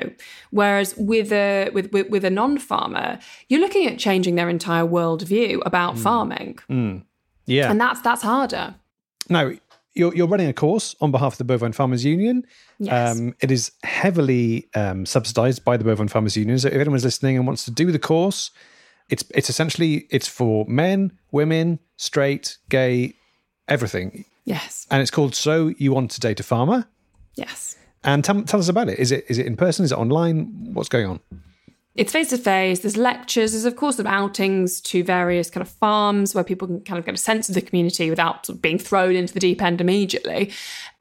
Whereas 0.52 0.96
with 0.98 1.34
a 1.34 1.72
with 1.74 1.92
with, 1.92 2.10
with 2.10 2.24
a 2.24 2.30
non-farmer, 2.30 3.20
you're 3.50 3.60
looking 3.60 3.86
at 3.88 4.00
changing 4.00 4.36
their 4.36 4.48
entire 4.48 4.86
worldview 4.86 5.60
about 5.66 5.98
farming, 5.98 6.58
Yeah. 7.48 7.70
and 7.70 7.82
that's 7.82 8.00
that's 8.00 8.22
harder. 8.22 8.76
Now, 9.28 9.52
you're, 9.94 10.16
you're 10.16 10.28
running 10.28 10.48
a 10.48 10.54
course 10.54 10.96
on 11.02 11.12
behalf 11.12 11.34
of 11.34 11.38
the 11.40 11.44
Bovine 11.44 11.74
Farmers 11.74 12.06
Union. 12.06 12.46
Yes. 12.80 13.18
Um, 13.18 13.36
it 13.42 13.52
is 13.52 13.72
heavily 13.84 14.70
um, 14.74 15.06
subsidised 15.06 15.66
by 15.66 15.76
the 15.76 15.84
Bovine 15.84 16.08
Farmers 16.10 16.38
Union. 16.38 16.60
So 16.60 16.68
if 16.70 16.76
anyone's 16.76 17.04
listening 17.04 17.36
and 17.38 17.46
wants 17.46 17.66
to 17.66 17.72
do 17.72 17.92
the 17.92 18.00
course, 18.00 18.52
it's 19.10 19.24
it's 19.34 19.50
essentially 19.50 20.08
it's 20.10 20.28
for 20.28 20.66
men, 20.68 21.12
women, 21.32 21.80
straight, 21.98 22.58
gay, 22.70 23.14
everything, 23.68 24.26
Yes, 24.46 24.86
and 24.92 25.02
it's 25.02 25.12
called 25.12 25.36
"So 25.36 25.74
You 25.78 25.94
Want 25.94 26.12
to 26.12 26.20
Date 26.20 26.40
a 26.40 26.44
Farmer." 26.44 26.88
yes. 27.36 27.78
And 28.04 28.24
tell, 28.24 28.44
tell 28.44 28.60
us 28.60 28.70
about 28.70 28.88
it. 28.88 29.00
Is 29.00 29.12
it 29.12 29.26
is 29.30 29.40
it 29.40 29.48
in 29.48 29.58
person? 29.58 29.84
Is 29.84 29.92
it 29.92 29.98
online? 29.98 30.74
What's 30.74 30.90
going 30.90 31.08
on? 31.08 31.20
It's 31.96 32.12
face 32.12 32.30
to 32.30 32.38
face. 32.38 32.80
There's 32.80 32.98
lectures. 32.98 33.54
There's 33.54 33.66
of 33.66 33.78
course 33.78 33.96
some 33.96 34.06
outings 34.06 34.80
to 34.82 35.04
various 35.04 35.50
kind 35.50 35.64
of 35.64 35.70
farms 35.70 36.36
where 36.36 36.44
people 36.44 36.68
can 36.68 36.82
kind 36.82 37.00
of 37.00 37.06
get 37.06 37.16
a 37.16 37.18
sense 37.18 37.50
of 37.50 37.56
the 37.56 37.62
community 37.62 38.10
without 38.12 38.46
sort 38.46 38.58
of 38.58 38.62
being 38.62 38.78
thrown 38.78 39.16
into 39.16 39.34
the 39.34 39.40
deep 39.40 39.62
end 39.62 39.82
immediately. 39.82 40.52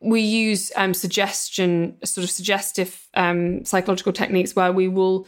We 0.00 0.20
use 0.20 0.72
um, 0.76 0.94
suggestion, 0.94 1.98
sort 2.04 2.24
of 2.24 2.30
suggestive 2.30 3.06
um, 3.14 3.64
psychological 3.66 4.12
techniques 4.12 4.56
where 4.56 4.72
we 4.72 4.88
will 4.88 5.26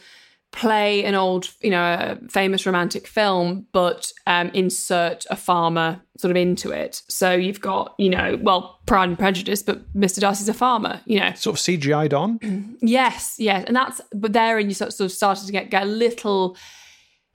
play 0.57 1.05
an 1.05 1.13
old, 1.13 1.51
you 1.61 1.69
know, 1.69 1.83
a 1.83 2.29
famous 2.29 2.65
romantic 2.65 3.05
film, 3.05 3.67
but 3.73 4.11
um, 4.25 4.49
insert 4.55 5.23
a 5.29 5.35
farmer 5.35 6.01
sort 6.17 6.31
of 6.31 6.37
into 6.37 6.71
it. 6.71 7.03
So 7.07 7.31
you've 7.33 7.61
got, 7.61 7.93
you 7.99 8.09
know, 8.09 8.39
well, 8.41 8.79
Pride 8.87 9.09
and 9.09 9.19
Prejudice, 9.19 9.61
but 9.61 9.87
Mr. 9.93 10.19
Darcy's 10.19 10.49
a 10.49 10.55
farmer, 10.55 10.99
you 11.05 11.19
know. 11.19 11.31
Sort 11.35 11.59
of 11.59 11.61
CGI'd 11.63 12.13
on. 12.13 12.39
Yes, 12.79 13.35
yes, 13.37 13.65
and 13.67 13.75
that's 13.75 14.01
but 14.13 14.33
there, 14.33 14.57
and 14.57 14.69
you 14.69 14.73
sort 14.73 14.99
of 14.99 15.11
started 15.11 15.45
to 15.45 15.51
get 15.51 15.69
get 15.69 15.83
a 15.83 15.85
little 15.85 16.55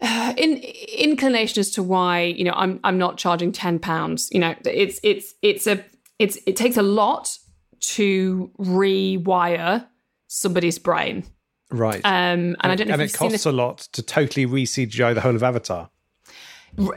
uh, 0.01 0.33
in 0.39 0.57
inclination 0.97 1.61
as 1.61 1.71
to 1.73 1.83
why 1.83 2.23
you 2.23 2.45
know 2.45 2.55
I'm 2.55 2.81
I'm 2.85 2.97
not 2.97 3.19
charging 3.19 3.53
ten 3.53 3.79
pounds. 3.79 4.29
You 4.33 4.41
know, 4.41 4.55
it's 4.65 4.99
it's 5.03 5.35
it's 5.43 5.67
a 5.67 5.85
it's 6.19 6.39
it 6.47 6.57
takes 6.57 6.77
a 6.77 6.83
lot 6.83 7.37
to 7.81 8.51
rewire 8.59 9.87
somebody's 10.29 10.79
brain. 10.79 11.25
Right. 11.73 12.01
Um, 12.05 12.57
and, 12.61 12.73
I 12.73 12.75
don't 12.75 12.89
know. 12.89 12.95
and 12.95 13.03
it 13.03 13.13
costs 13.13 13.33
this- 13.33 13.47
a 13.47 13.53
lot 13.53 13.79
to 13.93 14.03
totally 14.03 14.47
re 14.47 14.65
CGI 14.65 15.15
the 15.15 15.21
whole 15.21 15.35
of 15.37 15.43
Avatar. 15.43 15.91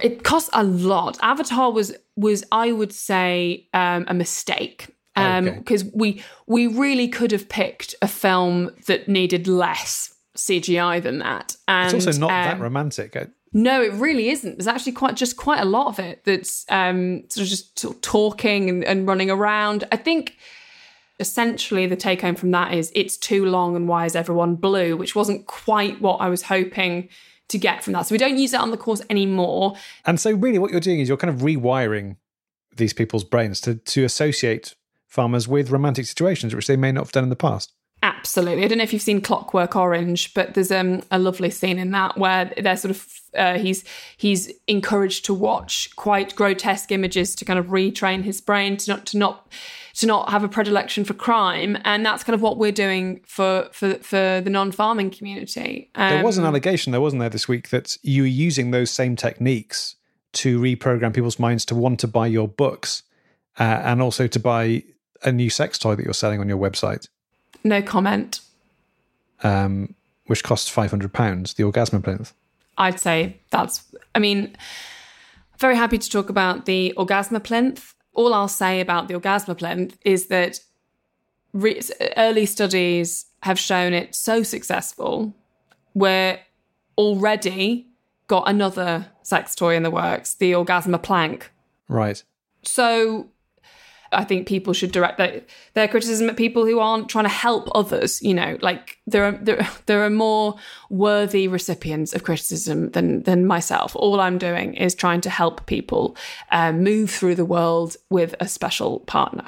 it 0.02 0.24
costs 0.24 0.50
a 0.54 0.64
lot. 0.64 1.18
Avatar 1.22 1.72
was 1.72 1.94
was 2.16 2.44
I 2.52 2.72
would 2.72 2.94
say 2.94 3.68
um, 3.74 4.06
a 4.08 4.14
mistake 4.14 4.88
Okay. 5.18 5.52
because 5.58 5.86
we 5.94 6.22
we 6.48 6.68
really 6.68 7.08
could 7.08 7.32
have 7.32 7.48
picked 7.50 7.96
a 8.02 8.08
film 8.08 8.70
that 8.88 9.08
needed 9.08 9.48
less 9.48 10.14
CGI 10.36 11.02
than 11.02 11.20
that. 11.20 11.56
And 11.68 11.94
It's 11.96 12.06
also 12.06 12.20
not 12.20 12.28
that 12.30 12.56
um, 12.56 12.62
romantic. 12.62 13.16
Uh, 13.16 13.26
No, 13.54 13.82
it 13.82 13.94
really 13.94 14.30
isn't. 14.30 14.58
There's 14.58 14.68
actually 14.68 14.92
quite 14.92 15.16
just 15.16 15.38
quite 15.38 15.62
a 15.62 15.66
lot 15.66 15.88
of 15.88 16.00
it 16.00 16.24
that's 16.26 16.66
um, 16.70 17.24
sort 17.30 17.44
of 17.44 17.50
just 17.50 17.80
sort 17.80 17.96
of 17.96 18.02
talking 18.02 18.70
and, 18.70 18.84
and 18.84 19.08
running 19.08 19.30
around. 19.32 19.86
I 19.94 19.96
think 19.98 20.36
essentially 21.20 21.88
the 21.88 21.96
take 21.96 22.22
home 22.22 22.36
from 22.36 22.52
that 22.52 22.74
is 22.74 22.92
it's 22.96 23.18
too 23.18 23.46
long 23.46 23.76
and 23.76 23.88
why 23.88 24.06
is 24.06 24.16
everyone 24.16 24.56
blue, 24.56 24.98
which 24.98 25.16
wasn't 25.16 25.46
quite 25.48 26.02
what 26.02 26.18
I 26.18 26.30
was 26.30 26.44
hoping 26.44 27.10
to 27.48 27.58
get 27.58 27.84
from 27.84 27.94
that. 27.94 28.08
So 28.08 28.14
we 28.14 28.18
don't 28.18 28.38
use 28.38 28.54
it 28.54 28.60
on 28.60 28.72
the 28.72 28.78
course 28.78 29.02
anymore. 29.10 29.76
And 30.06 30.20
so, 30.20 30.32
really, 30.32 30.60
what 30.60 30.72
you're 30.72 30.80
doing 30.80 31.00
is 31.00 31.08
you're 31.08 31.18
kind 31.18 31.34
of 31.34 31.42
rewiring 31.42 32.18
these 32.76 32.94
people's 32.94 33.24
brains 33.24 33.62
to, 33.62 33.76
to 33.76 34.04
associate 34.04 34.76
farmers 35.08 35.48
with 35.48 35.70
romantic 35.70 36.06
situations, 36.06 36.54
which 36.54 36.68
they 36.68 36.76
may 36.76 36.92
not 36.92 37.06
have 37.06 37.12
done 37.12 37.24
in 37.24 37.30
the 37.30 37.36
past. 37.36 37.72
Absolutely. 38.06 38.64
I 38.64 38.68
don't 38.68 38.78
know 38.78 38.84
if 38.84 38.94
you've 38.94 39.02
seen 39.02 39.20
Clockwork 39.20 39.76
Orange, 39.76 40.32
but 40.36 40.54
there's 40.54 40.72
um, 40.72 41.02
a 41.10 41.18
lovely 41.18 41.50
scene 41.50 41.80
in 41.80 41.90
that 41.92 42.20
where 42.20 42.54
they're 42.56 42.78
sort 42.78 42.92
of 42.92 43.20
uh, 43.36 43.58
he's 43.58 43.84
he's 44.16 44.54
encouraged 44.68 45.26
to 45.26 45.34
watch 45.34 45.90
quite 45.96 46.36
grotesque 46.36 46.92
images 46.92 47.34
to 47.36 47.46
kind 47.46 47.58
of 47.58 47.66
retrain 47.68 48.22
his 48.22 48.42
brain 48.42 48.78
to 48.78 48.92
not 48.92 49.08
to 49.08 49.18
not 49.18 49.52
to 49.96 50.06
not 50.06 50.30
have 50.30 50.44
a 50.44 50.48
predilection 50.48 51.04
for 51.04 51.16
crime, 51.16 51.80
and 51.84 52.06
that's 52.06 52.24
kind 52.24 52.36
of 52.36 52.44
what 52.44 52.60
we're 52.60 52.72
doing 52.72 53.22
for 53.26 53.70
for 53.72 53.96
for 53.96 54.40
the 54.40 54.52
non-farming 54.52 55.10
community. 55.10 55.90
There 55.96 56.24
was 56.24 56.38
an 56.38 56.44
Um, 56.44 56.50
allegation, 56.50 56.92
though, 56.92 57.02
wasn't 57.02 57.22
there, 57.22 57.30
this 57.30 57.48
week 57.48 57.70
that 57.70 57.98
you 58.04 58.22
were 58.22 58.28
using 58.28 58.70
those 58.70 58.92
same 58.92 59.16
techniques 59.16 59.96
to 60.34 60.60
reprogram 60.60 61.12
people's 61.12 61.40
minds 61.40 61.66
to 61.66 61.76
want 61.76 62.00
to 62.02 62.08
buy 62.08 62.28
your 62.28 62.48
books 62.48 63.02
uh, 63.60 63.64
and 63.64 64.00
also 64.00 64.28
to 64.28 64.40
buy 64.40 64.84
a 65.24 65.32
new 65.32 65.50
sex 65.50 65.80
toy 65.80 65.96
that 65.96 66.04
you're 66.06 66.14
selling 66.14 66.40
on 66.40 66.48
your 66.48 66.60
website, 66.60 67.08
no 67.66 67.82
comment. 67.82 68.40
um, 69.44 69.94
which 70.28 70.44
costs 70.44 70.74
£500, 70.74 71.56
the 71.56 71.64
Orgasmo 71.64 72.02
plinth. 72.04 72.34
I'd 72.80 73.00
say 73.00 73.42
that's, 73.52 73.84
I 74.16 74.20
mean, 74.20 74.56
very 75.60 75.76
happy 75.76 75.98
to 76.00 76.10
talk 76.10 76.30
about 76.30 76.66
the 76.66 76.94
Orgasma 76.98 77.44
plinth. 77.44 77.94
All 78.14 78.34
I'll 78.34 78.48
say 78.48 78.82
about 78.82 79.08
the 79.08 79.14
Orgasma 79.14 79.56
plinth 79.56 79.98
is 80.04 80.28
that 80.28 80.62
re- 81.54 81.80
early 82.18 82.46
studies 82.48 83.26
have 83.44 83.60
shown 83.60 83.94
it 83.94 84.16
so 84.16 84.42
successful. 84.42 85.36
We're 85.94 86.40
already 86.98 87.88
got 88.28 88.50
another 88.50 89.08
sex 89.22 89.54
toy 89.54 89.76
in 89.76 89.84
the 89.84 89.92
works, 89.92 90.34
the 90.34 90.54
Orgasma 90.54 91.04
plank. 91.04 91.52
Right. 91.88 92.24
So 92.64 93.30
I 94.16 94.24
think 94.24 94.48
people 94.48 94.74
should 94.74 94.92
direct 94.92 95.18
their, 95.18 95.42
their 95.74 95.88
criticism 95.88 96.30
at 96.30 96.38
people 96.38 96.66
who 96.66 96.80
aren't 96.80 97.10
trying 97.10 97.26
to 97.26 97.30
help 97.30 97.70
others. 97.76 98.22
You 98.22 98.34
know, 98.34 98.58
like 98.62 98.98
there 99.08 99.26
are 99.26 99.32
there, 99.34 99.68
there 99.86 100.04
are 100.04 100.10
more 100.10 100.56
worthy 100.90 101.48
recipients 101.48 102.14
of 102.14 102.24
criticism 102.24 102.92
than 102.92 103.24
than 103.24 103.46
myself. 103.46 103.96
All 103.96 104.20
I'm 104.20 104.38
doing 104.38 104.74
is 104.76 104.96
trying 104.96 105.22
to 105.22 105.30
help 105.30 105.66
people 105.66 106.16
uh, 106.52 106.72
move 106.72 107.10
through 107.10 107.36
the 107.36 107.46
world 107.46 107.98
with 108.10 108.36
a 108.40 108.48
special 108.48 109.00
partner. 109.02 109.46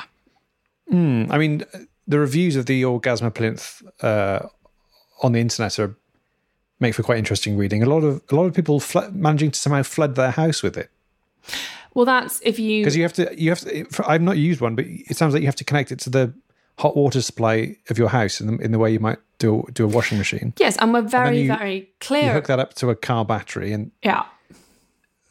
I 1.31 1.37
mean, 1.37 1.63
the 2.07 2.19
reviews 2.19 2.55
of 2.55 2.65
the 2.65 2.83
Orgasmo 2.83 3.33
plinth 3.33 3.81
uh, 4.01 4.47
on 5.21 5.33
the 5.33 5.39
internet 5.39 5.77
are 5.79 5.95
make 6.79 6.93
for 6.93 7.03
quite 7.03 7.17
interesting 7.17 7.57
reading. 7.57 7.83
A 7.83 7.89
lot 7.89 8.03
of 8.03 8.21
a 8.31 8.35
lot 8.35 8.45
of 8.45 8.53
people 8.53 8.79
fl- 8.79 9.11
managing 9.11 9.51
to 9.51 9.59
somehow 9.59 9.83
flood 9.83 10.15
their 10.15 10.31
house 10.31 10.63
with 10.63 10.77
it 10.77 10.89
Well, 11.97 12.05
that's 12.05 12.39
if 12.45 12.59
you 12.59 12.81
because 12.83 12.95
you 12.95 13.01
have 13.01 13.13
to 13.13 13.33
you 13.35 13.49
have 13.49 13.59
to. 13.61 13.87
I've 14.07 14.21
not 14.21 14.37
used 14.37 14.61
one, 14.61 14.75
but 14.75 14.85
it 14.85 15.17
sounds 15.17 15.33
like 15.33 15.41
you 15.41 15.47
have 15.47 15.55
to 15.55 15.63
connect 15.63 15.91
it 15.91 15.97
to 16.01 16.11
the 16.11 16.31
hot 16.77 16.95
water 16.95 17.21
supply 17.23 17.75
of 17.89 17.97
your 17.97 18.09
house 18.09 18.39
in 18.39 18.45
the, 18.45 18.63
in 18.63 18.71
the 18.71 18.77
way 18.77 18.91
you 18.91 18.99
might 18.99 19.17
do 19.39 19.63
do 19.73 19.83
a 19.83 19.87
washing 19.87 20.19
machine. 20.19 20.53
yes, 20.59 20.77
and 20.77 20.93
we're 20.93 21.01
very 21.01 21.41
you- 21.41 21.47
very 21.47 21.75
You 21.75 21.85
clear. 21.99 22.33
hook 22.33 22.45
that 22.47 22.59
up 22.59 22.75
to 22.75 22.91
a 22.91 22.95
car 22.95 23.25
battery, 23.25 23.73
and 23.73 23.89
yeah. 24.03 24.25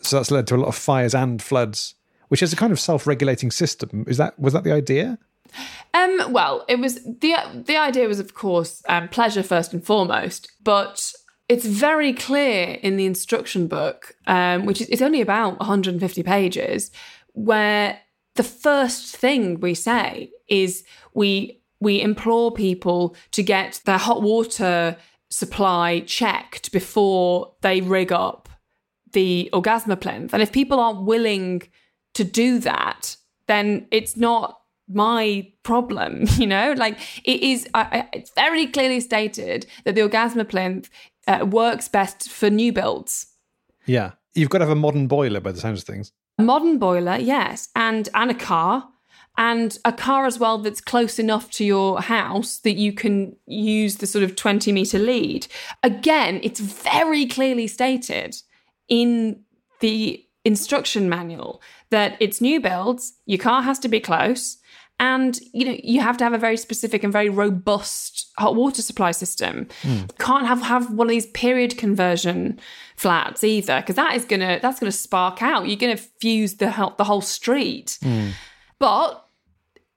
so 0.03 0.17
that's 0.17 0.33
led 0.33 0.49
to 0.49 0.57
a 0.57 0.59
lot 0.59 0.67
of 0.67 0.75
fires 0.75 1.15
and 1.15 1.41
floods, 1.41 1.95
which 2.31 2.43
is 2.43 2.53
a 2.53 2.57
kind 2.57 2.73
of 2.73 2.81
self-regulating 2.81 3.53
system. 3.53 4.05
Is 4.09 4.17
that 4.17 4.37
was 4.37 4.53
that 4.53 4.65
the 4.65 4.73
idea? 4.73 5.19
Um, 5.95 6.33
well, 6.33 6.65
it 6.69 6.81
was 6.81 6.97
the 7.05 7.37
the 7.65 7.77
idea 7.77 8.09
was, 8.09 8.19
of 8.19 8.35
course, 8.35 8.83
um, 8.89 9.09
pleasure 9.09 9.45
first 9.45 9.73
and 9.73 9.85
foremost, 9.87 10.51
but 10.65 11.13
it's 11.49 11.65
very 11.65 12.13
clear 12.13 12.79
in 12.83 12.97
the 12.97 13.07
instruction 13.07 13.67
book, 13.69 14.15
um, 14.27 14.67
which 14.67 14.81
is 14.81 14.89
it's 14.89 15.03
only 15.03 15.21
about 15.21 15.59
150 15.61 16.23
pages, 16.23 16.91
where 17.33 18.01
the 18.35 18.43
first 18.43 19.17
thing 19.17 19.61
we 19.61 19.75
say 19.75 20.31
is 20.49 20.85
we 21.15 21.61
we 21.81 22.01
implore 22.01 22.53
people 22.53 23.15
to 23.33 23.43
get 23.43 23.81
their 23.85 23.99
hot 23.99 24.23
water 24.23 24.97
supply 25.31 26.01
checked 26.01 26.73
before 26.73 27.53
they 27.61 27.81
rig 27.81 28.13
up 28.13 28.49
the 29.13 29.51
orgasma 29.53 30.01
plinth. 30.01 30.33
And 30.33 30.43
if 30.43 30.53
people 30.53 30.81
aren't 30.81 31.03
willing 31.03 31.63
to 32.15 32.25
do 32.25 32.59
that, 32.61 33.17
then 33.47 33.87
it's 33.91 34.17
not 34.17 34.61
my 34.89 35.51
problem, 35.63 36.27
you 36.37 36.47
know? 36.47 36.75
Like 36.77 36.99
it 37.25 37.43
is, 37.43 37.69
I, 37.75 38.09
it's 38.13 38.31
very 38.31 38.67
clearly 38.67 39.01
stated 39.01 39.67
that 39.85 39.95
the 39.95 40.03
orgasma 40.03 40.49
plinth 40.49 40.89
uh, 41.27 41.45
works 41.45 41.89
best 41.89 42.31
for 42.31 42.51
new 42.51 42.73
builds. 42.73 43.27
Yeah, 43.87 44.13
you've 44.35 44.51
got 44.51 44.59
to 44.59 44.65
have 44.65 44.73
a 44.73 44.81
modern 44.81 45.07
boiler 45.07 45.41
by 45.41 45.53
the 45.53 45.61
sounds 45.61 45.81
of 45.81 45.87
things. 45.87 46.13
A 46.39 46.43
modern 46.43 46.79
boiler, 46.79 47.17
yes, 47.17 47.69
and 47.75 48.09
and 48.15 48.31
a 48.31 48.35
car, 48.35 48.89
and 49.39 49.79
a 49.85 49.93
car 49.93 50.27
as 50.27 50.39
well 50.39 50.59
that's 50.59 50.81
close 50.81 51.19
enough 51.19 51.51
to 51.53 51.65
your 51.65 52.03
house 52.03 52.59
that 52.59 52.75
you 52.75 52.93
can 52.93 53.37
use 53.47 53.97
the 53.97 54.07
sort 54.07 54.23
of 54.25 54.37
twenty 54.37 54.73
meter 54.73 54.99
lead. 54.99 55.47
Again, 55.83 56.41
it's 56.43 56.61
very 56.61 57.27
clearly 57.27 57.67
stated 57.67 58.37
in 58.89 59.41
the 59.81 60.23
instruction 60.45 61.09
manual 61.09 61.61
that 61.91 62.17
it's 62.21 62.41
new 62.41 62.61
builds. 62.61 63.15
Your 63.27 63.39
car 63.39 63.63
has 63.63 63.79
to 63.81 63.89
be 63.89 64.01
close. 64.01 64.59
And 64.99 65.39
you 65.53 65.67
know 65.67 65.77
you 65.83 66.01
have 66.01 66.17
to 66.19 66.25
have 66.25 66.33
a 66.33 66.39
very 66.39 66.57
specific 66.57 67.05
and 67.05 67.13
very 67.13 67.29
robust 67.29 68.33
hot 68.39 68.55
water 68.57 68.81
supply 68.81 69.11
system. 69.11 69.69
Can't 70.19 70.47
have 70.47 70.63
have 70.63 70.91
one 70.91 71.07
of 71.07 71.11
these 71.11 71.27
period 71.27 71.77
conversion 71.77 72.59
flats 72.97 73.45
either, 73.45 73.81
because 73.81 73.97
that 73.97 74.15
is 74.17 74.25
gonna 74.25 74.59
that's 74.63 74.81
gonna 74.81 74.93
spark 74.93 75.43
out. 75.43 75.69
You're 75.69 75.77
gonna 75.77 75.99
fuse 75.99 76.55
the 76.55 76.71
whole, 76.71 76.95
the 76.97 77.05
whole 77.05 77.21
street. 77.21 77.99
But 78.79 79.23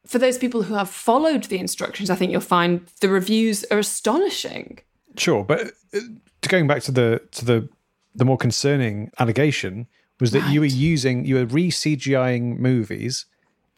for 0.05 0.19
those 0.19 0.37
people 0.37 0.63
who 0.63 0.73
have 0.73 0.89
followed 0.89 1.43
the 1.45 1.59
instructions, 1.59 2.09
I 2.09 2.15
think 2.15 2.31
you'll 2.31 2.41
find 2.41 2.85
the 2.99 3.09
reviews 3.09 3.63
are 3.65 3.77
astonishing. 3.79 4.79
Sure, 5.17 5.43
but 5.43 5.71
uh, 5.93 5.99
to 6.41 6.49
going 6.49 6.67
back 6.67 6.81
to 6.83 6.91
the 6.91 7.21
to 7.31 7.45
the 7.45 7.69
the 8.15 8.25
more 8.25 8.37
concerning 8.37 9.11
allegation 9.19 9.87
was 10.19 10.31
that 10.31 10.51
you 10.51 10.59
were 10.59 10.65
using 10.65 11.25
you 11.25 11.35
were 11.35 11.45
re 11.45 11.69
CGIing 11.71 12.57
movies 12.57 13.25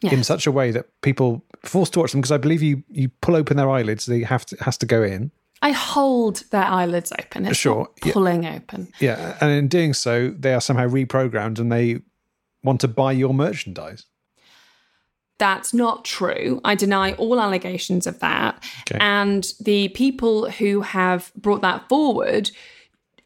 in 0.02 0.24
such 0.24 0.46
a 0.46 0.52
way 0.52 0.70
that 0.72 0.86
people 1.02 1.44
forced 1.62 1.92
to 1.92 2.00
watch 2.00 2.12
them 2.12 2.20
because 2.20 2.32
I 2.32 2.38
believe 2.38 2.62
you 2.62 2.82
you 2.88 3.08
pull 3.20 3.36
open 3.36 3.56
their 3.56 3.70
eyelids, 3.70 4.06
they 4.06 4.22
have 4.22 4.44
to 4.46 4.56
has 4.60 4.76
to 4.78 4.86
go 4.86 5.02
in. 5.02 5.30
I 5.62 5.70
hold 5.70 6.42
their 6.50 6.64
eyelids 6.64 7.12
open. 7.20 7.46
It's 7.46 7.56
Sure, 7.56 7.82
not 7.82 7.92
yeah. 8.04 8.12
pulling 8.12 8.46
open. 8.46 8.88
Yeah, 8.98 9.36
and 9.40 9.52
in 9.52 9.68
doing 9.68 9.94
so, 9.94 10.30
they 10.30 10.54
are 10.54 10.60
somehow 10.60 10.88
reprogrammed 10.88 11.60
and 11.60 11.70
they 11.70 12.00
want 12.64 12.80
to 12.80 12.88
buy 12.88 13.12
your 13.12 13.32
merchandise. 13.32 14.06
That's 15.38 15.72
not 15.72 16.04
true. 16.04 16.60
I 16.64 16.74
deny 16.74 17.12
all 17.14 17.40
allegations 17.40 18.06
of 18.06 18.20
that. 18.20 18.62
Okay. 18.82 18.98
And 19.00 19.52
the 19.60 19.88
people 19.88 20.50
who 20.50 20.82
have 20.82 21.32
brought 21.34 21.62
that 21.62 21.88
forward 21.88 22.50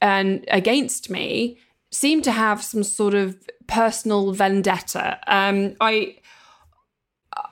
and 0.00 0.44
against 0.48 1.10
me 1.10 1.58
seem 1.90 2.22
to 2.22 2.32
have 2.32 2.62
some 2.62 2.82
sort 2.82 3.14
of 3.14 3.36
personal 3.66 4.32
vendetta. 4.32 5.18
Um, 5.26 5.74
I 5.80 6.16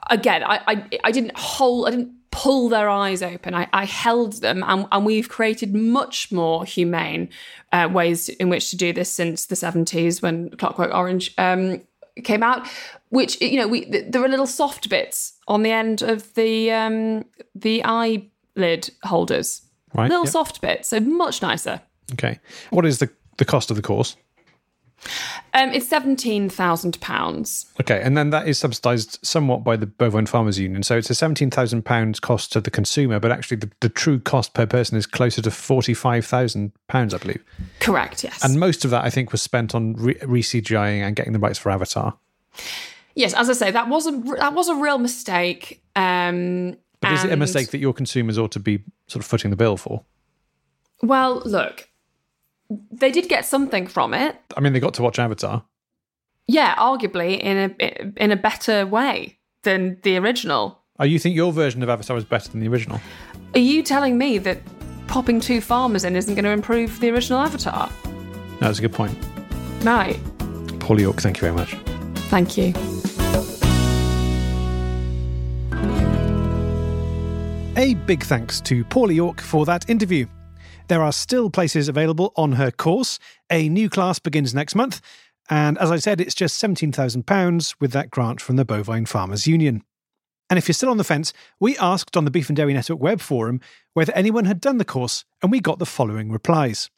again, 0.09 0.43
I, 0.43 0.61
I 0.67 0.89
I 1.05 1.11
didn't 1.11 1.37
hold, 1.37 1.87
I 1.87 1.91
didn't 1.91 2.13
pull 2.35 2.67
their 2.67 2.89
eyes 2.89 3.23
open. 3.23 3.53
I, 3.55 3.67
I 3.71 3.85
held 3.85 4.41
them, 4.41 4.63
and, 4.67 4.87
and, 4.91 5.05
we've 5.05 5.29
created 5.29 5.73
much 5.73 6.33
more 6.33 6.65
humane 6.65 7.29
uh, 7.71 7.87
ways 7.91 8.27
in 8.27 8.49
which 8.49 8.69
to 8.71 8.75
do 8.75 8.91
this 8.91 9.09
since 9.09 9.45
the 9.45 9.55
70s 9.55 10.21
when 10.21 10.49
Clockwork 10.57 10.93
Orange 10.93 11.33
um, 11.37 11.81
came 12.23 12.43
out. 12.43 12.67
Which 13.09 13.39
you 13.39 13.57
know, 13.57 13.67
we 13.67 13.85
there 13.85 14.23
are 14.23 14.27
little 14.27 14.47
soft 14.47 14.89
bits 14.89 15.33
on 15.47 15.63
the 15.63 15.71
end 15.71 16.01
of 16.01 16.33
the 16.33 16.71
um, 16.71 17.23
the 17.53 17.81
eyelid 17.85 18.89
holders, 19.03 19.61
right? 19.93 20.09
Little 20.09 20.25
yep. 20.25 20.33
soft 20.33 20.59
bits, 20.59 20.89
so 20.89 20.99
much 20.99 21.41
nicer. 21.41 21.81
Okay, 22.13 22.39
what 22.71 22.85
is 22.85 22.99
the 22.99 23.09
the 23.37 23.45
cost 23.45 23.69
of 23.69 23.77
the 23.77 23.81
course? 23.81 24.17
Um, 25.53 25.69
it's 25.69 25.87
seventeen 25.87 26.49
thousand 26.49 26.99
pounds. 26.99 27.65
Okay, 27.79 28.01
and 28.01 28.17
then 28.17 28.31
that 28.31 28.47
is 28.47 28.57
subsidised 28.57 29.19
somewhat 29.21 29.63
by 29.63 29.75
the 29.75 29.85
Bovine 29.85 30.25
Farmers 30.25 30.59
Union. 30.59 30.83
So 30.83 30.97
it's 30.97 31.09
a 31.09 31.15
seventeen 31.15 31.51
thousand 31.51 31.85
pounds 31.85 32.19
cost 32.19 32.51
to 32.53 32.61
the 32.61 32.71
consumer, 32.71 33.19
but 33.19 33.31
actually 33.31 33.57
the, 33.57 33.71
the 33.81 33.89
true 33.89 34.19
cost 34.19 34.53
per 34.53 34.65
person 34.65 34.97
is 34.97 35.05
closer 35.05 35.41
to 35.41 35.51
forty 35.51 35.93
five 35.93 36.25
thousand 36.25 36.71
pounds, 36.87 37.13
I 37.13 37.17
believe. 37.17 37.43
Correct. 37.79 38.23
Yes. 38.23 38.43
And 38.43 38.59
most 38.59 38.83
of 38.83 38.91
that, 38.91 39.03
I 39.03 39.09
think, 39.09 39.31
was 39.31 39.41
spent 39.41 39.75
on 39.75 39.93
re 39.93 40.15
CGIing 40.41 41.01
and 41.01 41.15
getting 41.15 41.33
the 41.33 41.39
rights 41.39 41.59
for 41.59 41.69
Avatar. 41.71 42.17
Yes, 43.15 43.33
as 43.33 43.49
I 43.49 43.53
say, 43.53 43.71
that 43.71 43.87
was 43.87 44.07
a 44.07 44.11
that 44.39 44.53
was 44.53 44.67
a 44.67 44.75
real 44.75 44.97
mistake. 44.97 45.81
Um, 45.95 46.77
but 46.99 47.13
is 47.13 47.23
it 47.23 47.31
a 47.31 47.37
mistake 47.37 47.71
that 47.71 47.77
your 47.77 47.93
consumers 47.93 48.37
ought 48.37 48.51
to 48.53 48.59
be 48.59 48.83
sort 49.07 49.23
of 49.23 49.25
footing 49.25 49.51
the 49.51 49.55
bill 49.55 49.77
for? 49.77 50.03
Well, 51.01 51.41
look, 51.45 51.87
they 52.91 53.11
did 53.11 53.29
get 53.29 53.45
something 53.45 53.87
from 53.87 54.13
it. 54.13 54.37
I 54.55 54.59
mean, 54.59 54.73
they 54.73 54.79
got 54.79 54.93
to 54.95 55.01
watch 55.01 55.19
Avatar. 55.19 55.63
Yeah, 56.47 56.75
arguably 56.75 57.39
in 57.39 57.75
a 57.79 58.23
in 58.23 58.31
a 58.31 58.35
better 58.35 58.85
way 58.85 59.39
than 59.63 59.97
the 60.03 60.17
original. 60.17 60.81
Oh, 60.99 61.03
you 61.03 61.19
think 61.19 61.35
your 61.35 61.51
version 61.51 61.83
of 61.83 61.89
Avatar 61.89 62.15
was 62.15 62.23
better 62.23 62.49
than 62.49 62.61
the 62.61 62.67
original? 62.67 63.01
Are 63.53 63.59
you 63.59 63.83
telling 63.83 64.17
me 64.17 64.37
that 64.39 64.59
popping 65.07 65.39
two 65.39 65.59
farmers 65.59 66.03
in 66.03 66.15
isn't 66.15 66.35
going 66.35 66.45
to 66.45 66.51
improve 66.51 66.99
the 66.99 67.09
original 67.09 67.39
Avatar? 67.39 67.89
No, 68.05 68.59
that's 68.59 68.79
a 68.79 68.81
good 68.81 68.93
point. 68.93 69.17
Right. 69.83 70.19
Paula 70.79 71.01
York, 71.01 71.17
thank 71.17 71.37
you 71.37 71.41
very 71.41 71.53
much. 71.53 71.75
Thank 72.29 72.57
you. 72.57 72.73
A 77.77 77.93
big 78.05 78.23
thanks 78.23 78.61
to 78.61 78.85
Paula 78.85 79.11
York 79.11 79.41
for 79.41 79.65
that 79.65 79.89
interview. 79.89 80.25
There 80.87 81.01
are 81.01 81.11
still 81.11 81.49
places 81.49 81.87
available 81.87 82.31
on 82.35 82.53
her 82.53 82.69
course. 82.69 83.17
A 83.49 83.69
new 83.69 83.89
class 83.89 84.19
begins 84.19 84.53
next 84.53 84.75
month, 84.75 85.01
and 85.49 85.79
as 85.79 85.89
I 85.89 85.97
said, 85.97 86.21
it's 86.21 86.35
just 86.35 86.61
£17,000 86.61 87.75
with 87.79 87.91
that 87.91 88.11
grant 88.11 88.39
from 88.39 88.55
the 88.55 88.65
Bovine 88.65 89.07
Farmers 89.07 89.47
Union. 89.47 89.83
And 90.47 90.59
if 90.59 90.67
you're 90.67 90.73
still 90.73 90.91
on 90.91 90.97
the 90.97 91.03
fence, 91.03 91.33
we 91.59 91.75
asked 91.77 92.15
on 92.15 92.25
the 92.25 92.31
Beef 92.31 92.49
and 92.49 92.55
Dairy 92.55 92.73
Network 92.73 92.99
web 92.99 93.19
forum 93.19 93.61
whether 93.93 94.13
anyone 94.13 94.45
had 94.45 94.61
done 94.61 94.77
the 94.77 94.85
course, 94.85 95.25
and 95.41 95.51
we 95.51 95.59
got 95.59 95.79
the 95.79 95.87
following 95.87 96.31
replies. 96.31 96.91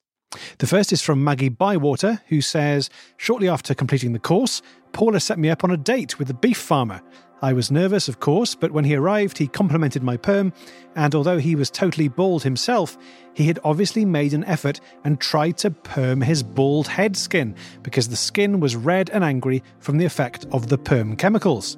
The 0.58 0.67
first 0.67 0.91
is 0.91 1.02
from 1.02 1.23
Maggie 1.23 1.47
Bywater, 1.47 2.21
who 2.28 2.41
says, 2.41 2.89
Shortly 3.15 3.47
after 3.47 3.73
completing 3.73 4.12
the 4.12 4.19
course, 4.19 4.62
Paula 4.91 5.21
set 5.21 5.39
me 5.39 5.50
up 5.50 5.63
on 5.63 5.71
a 5.71 5.78
date 5.78 6.19
with 6.19 6.30
a 6.30 6.34
beef 6.34 6.58
farmer 6.58 7.02
I 7.41 7.54
was 7.54 7.69
nervous, 7.69 8.08
of 8.08 8.19
course, 8.19 8.56
but 8.56 8.71
when 8.71 8.86
he 8.86 8.95
arrived, 8.95 9.38
he 9.38 9.47
complimented 9.47 10.02
my 10.02 10.17
perm, 10.17 10.54
and 10.95 11.13
although 11.13 11.38
he 11.38 11.56
was 11.56 11.69
totally 11.69 12.08
bald 12.08 12.43
himself, 12.43 12.97
he 13.36 13.45
had 13.45 13.60
obviously 13.63 14.06
made 14.06 14.34
an 14.34 14.43
effort 14.45 14.80
and 15.04 15.19
tried 15.19 15.58
to 15.58 15.69
perm 15.69 16.21
his 16.21 16.41
bald 16.41 16.88
head 16.88 17.15
skin 17.15 17.56
because 17.84 18.10
the 18.10 18.15
skin 18.15 18.60
was 18.60 18.76
red 18.76 19.12
and 19.12 19.23
angry 19.23 19.62
from 19.80 19.97
the 19.97 20.06
effect 20.06 20.47
of 20.52 20.67
the 20.67 20.80
perm 20.80 21.15
chemicals. 21.15 21.78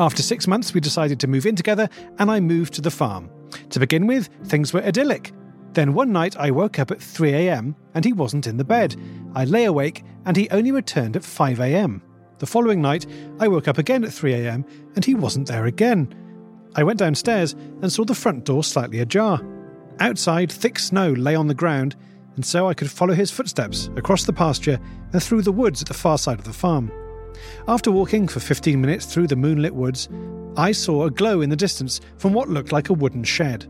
After 0.00 0.22
six 0.22 0.48
months, 0.48 0.74
we 0.74 0.80
decided 0.80 1.20
to 1.20 1.28
move 1.28 1.46
in 1.46 1.54
together, 1.54 1.88
and 2.18 2.28
I 2.28 2.40
moved 2.40 2.74
to 2.74 2.80
the 2.80 2.90
farm. 2.90 3.30
To 3.70 3.78
begin 3.78 4.08
with, 4.08 4.28
things 4.44 4.72
were 4.72 4.82
idyllic. 4.82 5.32
Then 5.72 5.94
one 5.94 6.10
night 6.10 6.36
I 6.36 6.50
woke 6.50 6.80
up 6.80 6.90
at 6.90 6.98
3am 6.98 7.76
and 7.94 8.04
he 8.04 8.12
wasn't 8.12 8.48
in 8.48 8.56
the 8.56 8.64
bed. 8.64 8.96
I 9.34 9.44
lay 9.44 9.66
awake 9.66 10.02
and 10.26 10.36
he 10.36 10.50
only 10.50 10.72
returned 10.72 11.14
at 11.14 11.22
5am. 11.22 12.00
The 12.40 12.46
following 12.46 12.80
night, 12.80 13.04
I 13.38 13.48
woke 13.48 13.68
up 13.68 13.76
again 13.76 14.02
at 14.02 14.10
3am 14.10 14.64
and 14.96 15.04
he 15.04 15.14
wasn't 15.14 15.46
there 15.46 15.66
again. 15.66 16.14
I 16.74 16.82
went 16.82 16.98
downstairs 16.98 17.52
and 17.82 17.92
saw 17.92 18.06
the 18.06 18.14
front 18.14 18.46
door 18.46 18.64
slightly 18.64 19.00
ajar. 19.00 19.42
Outside, 20.00 20.50
thick 20.50 20.78
snow 20.78 21.12
lay 21.12 21.34
on 21.34 21.48
the 21.48 21.54
ground, 21.54 21.96
and 22.36 22.46
so 22.46 22.66
I 22.66 22.72
could 22.72 22.90
follow 22.90 23.12
his 23.12 23.30
footsteps 23.30 23.90
across 23.96 24.24
the 24.24 24.32
pasture 24.32 24.80
and 25.12 25.22
through 25.22 25.42
the 25.42 25.52
woods 25.52 25.82
at 25.82 25.88
the 25.88 25.94
far 25.94 26.16
side 26.16 26.38
of 26.38 26.46
the 26.46 26.52
farm. 26.54 26.90
After 27.68 27.90
walking 27.90 28.26
for 28.26 28.40
15 28.40 28.80
minutes 28.80 29.04
through 29.04 29.26
the 29.26 29.36
moonlit 29.36 29.74
woods, 29.74 30.08
I 30.56 30.72
saw 30.72 31.04
a 31.04 31.10
glow 31.10 31.42
in 31.42 31.50
the 31.50 31.56
distance 31.56 32.00
from 32.16 32.32
what 32.32 32.48
looked 32.48 32.72
like 32.72 32.88
a 32.88 32.94
wooden 32.94 33.22
shed. 33.22 33.66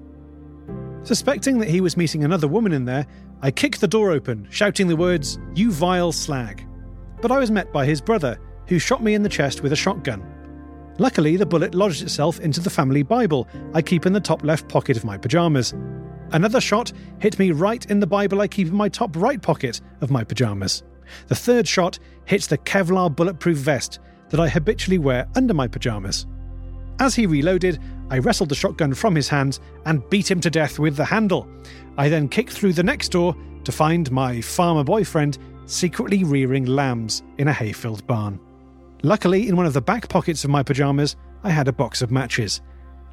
Suspecting 1.03 1.59
that 1.59 1.71
he 1.71 1.81
was 1.81 1.97
meeting 1.97 2.23
another 2.23 2.47
woman 2.47 2.71
in 2.71 2.85
there, 2.85 3.05
I 3.43 3.51
kicked 3.51 3.81
the 3.81 3.89
door 3.89 4.13
open, 4.13 4.47
shouting 4.49 4.87
the 4.87 4.95
words, 4.95 5.41
You 5.57 5.73
vile 5.73 6.13
slag. 6.13 6.65
But 7.21 7.33
I 7.33 7.41
was 7.41 7.51
met 7.51 7.73
by 7.73 7.85
his 7.85 8.01
brother, 8.01 8.39
who 8.71 8.79
shot 8.79 9.03
me 9.03 9.15
in 9.15 9.23
the 9.23 9.29
chest 9.29 9.63
with 9.63 9.73
a 9.73 9.77
shotgun. 9.77 10.25
Luckily, 10.99 11.37
the 11.37 11.45
bullet 11.45 11.75
lodged 11.75 12.03
itself 12.03 12.39
into 12.41 12.61
the 12.61 12.71
family 12.71 13.03
Bible 13.03 13.49
I 13.75 13.83
keep 13.83 14.07
in 14.07 14.13
the 14.13 14.21
top 14.21 14.45
left 14.45 14.69
pocket 14.69 14.97
of 14.97 15.05
my 15.05 15.19
pyjamas. 15.19 15.75
Another 16.31 16.61
shot 16.61 16.93
hit 17.19 17.37
me 17.39 17.51
right 17.51 17.85
in 17.91 17.99
the 17.99 18.07
Bible 18.07 18.41
I 18.41 18.47
keep 18.47 18.69
in 18.69 18.75
my 18.75 18.89
top 18.89 19.17
right 19.17 19.43
pocket 19.43 19.81
of 20.01 20.13
my 20.13 20.23
pyjamas. 20.23 20.85
The 21.27 21.35
third 21.35 21.67
shot 21.67 21.99
hits 22.27 22.47
the 22.47 22.59
Kevlar 22.59 23.15
bulletproof 23.15 23.59
vest 23.59 23.99
that 24.29 24.39
I 24.39 24.49
habitually 24.49 24.99
wear 24.99 25.27
under 25.35 25.53
my 25.53 25.67
pyjamas. 25.67 26.27
As 27.01 27.17
he 27.17 27.27
reloaded, 27.27 27.81
I 28.09 28.19
wrestled 28.19 28.51
the 28.51 28.55
shotgun 28.55 28.95
from 28.95 29.17
his 29.17 29.29
hands 29.29 29.59
and 29.85 30.09
beat 30.11 30.31
him 30.31 30.41
to 30.43 30.51
death 30.51 30.79
with 30.79 30.97
the 30.97 31.05
handle. 31.05 31.49
I 31.99 32.09
then 32.09 32.29
kicked 32.29 32.53
through 32.53 32.75
the 32.75 32.85
next 32.85 33.09
door 33.09 33.35
to 33.65 33.73
find 33.73 34.13
my 34.13 34.41
farmer 34.41 34.85
boyfriend 34.85 35.39
secretly 35.67 36.23
rearing 36.23 36.67
lambs 36.67 37.25
in 37.39 37.49
a 37.49 37.53
hay 37.53 37.73
filled 37.73 38.07
barn. 38.07 38.39
Luckily, 39.03 39.49
in 39.49 39.57
one 39.57 39.67
of 39.67 39.73
the 39.73 39.81
back 39.81 40.09
pockets 40.09 40.45
of 40.45 40.51
my 40.51 40.63
pyjamas, 40.63 41.17
I 41.43 41.51
had 41.51 41.69
a 41.69 41.73
box 41.73 42.03
of 42.03 42.11
matches. 42.11 42.61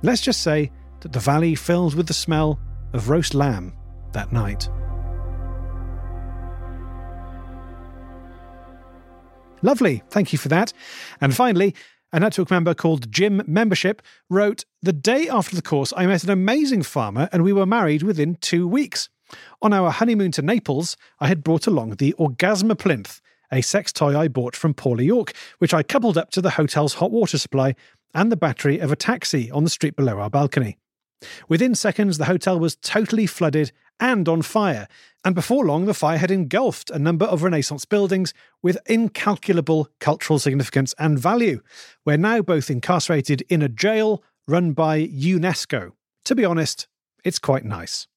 Let's 0.04 0.22
just 0.22 0.42
say 0.42 0.72
that 1.00 1.14
the 1.14 1.20
valley 1.20 1.56
filled 1.56 1.96
with 1.96 2.08
the 2.08 2.14
smell 2.14 2.60
of 2.94 3.10
roast 3.10 3.34
lamb 3.34 3.74
that 4.12 4.32
night. 4.32 4.70
Lovely, 9.62 10.04
thank 10.10 10.32
you 10.32 10.38
for 10.38 10.50
that. 10.50 10.74
And 11.20 11.36
finally, 11.36 11.74
a 12.14 12.20
network 12.20 12.52
member 12.52 12.74
called 12.74 13.12
Jim 13.12 13.42
Membership 13.48 14.02
wrote 14.30 14.66
The 14.82 14.94
day 14.94 15.28
after 15.30 15.56
the 15.56 15.62
course, 15.62 15.94
I 15.96 16.06
met 16.06 16.24
an 16.24 16.30
amazing 16.30 16.84
farmer 16.84 17.28
and 17.32 17.44
we 17.44 17.54
were 17.54 17.66
married 17.66 18.04
within 18.04 18.36
two 18.36 18.68
weeks. 18.68 19.10
On 19.62 19.74
our 19.74 19.92
honeymoon 19.92 20.32
to 20.34 20.42
Naples, 20.42 20.96
I 21.20 21.28
had 21.28 21.44
brought 21.44 21.68
along 21.68 21.96
the 21.96 22.14
Orgasma 22.18 22.78
plinth, 22.78 23.20
a 23.52 23.62
sex 23.62 23.92
toy 23.92 24.18
I 24.18 24.28
bought 24.28 24.56
from 24.56 24.74
Paula 24.74 25.04
York, 25.04 25.34
which 25.60 25.74
I 25.74 25.84
coupled 25.84 26.18
up 26.18 26.32
to 26.32 26.42
the 26.42 26.52
hotel's 26.52 26.96
hot 26.96 27.12
water 27.12 27.38
supply 27.38 27.76
and 28.14 28.32
the 28.32 28.38
battery 28.38 28.80
of 28.80 28.92
a 28.92 28.96
taxi 28.96 29.52
on 29.52 29.64
the 29.64 29.70
street 29.70 29.96
below 29.96 30.20
our 30.20 30.30
balcony. 30.30 30.78
Within 31.48 31.74
seconds, 31.76 32.18
the 32.18 32.26
hotel 32.26 32.60
was 32.60 32.76
totally 32.76 33.26
flooded 33.26 33.72
and 34.00 34.30
on 34.30 34.44
fire, 34.44 34.88
and 35.26 35.34
before 35.34 35.66
long, 35.66 35.86
the 35.86 35.94
fire 35.94 36.18
had 36.18 36.30
engulfed 36.30 36.92
a 36.92 37.00
number 37.00 37.26
of 37.26 37.42
Renaissance 37.42 37.86
buildings 37.86 38.34
with 38.62 38.78
incalculable 38.86 39.90
cultural 40.00 40.38
significance 40.38 40.94
and 41.00 41.18
value. 41.18 41.62
We're 42.06 42.18
now 42.18 42.42
both 42.42 42.70
incarcerated 42.70 43.42
in 43.50 43.62
a 43.62 43.70
jail 43.70 44.24
run 44.48 44.74
by 44.74 45.08
UNESCO. 45.08 45.94
To 46.26 46.36
be 46.36 46.46
honest, 46.46 46.88
it's 47.24 47.40
quite 47.40 47.66
nice. 47.66 48.08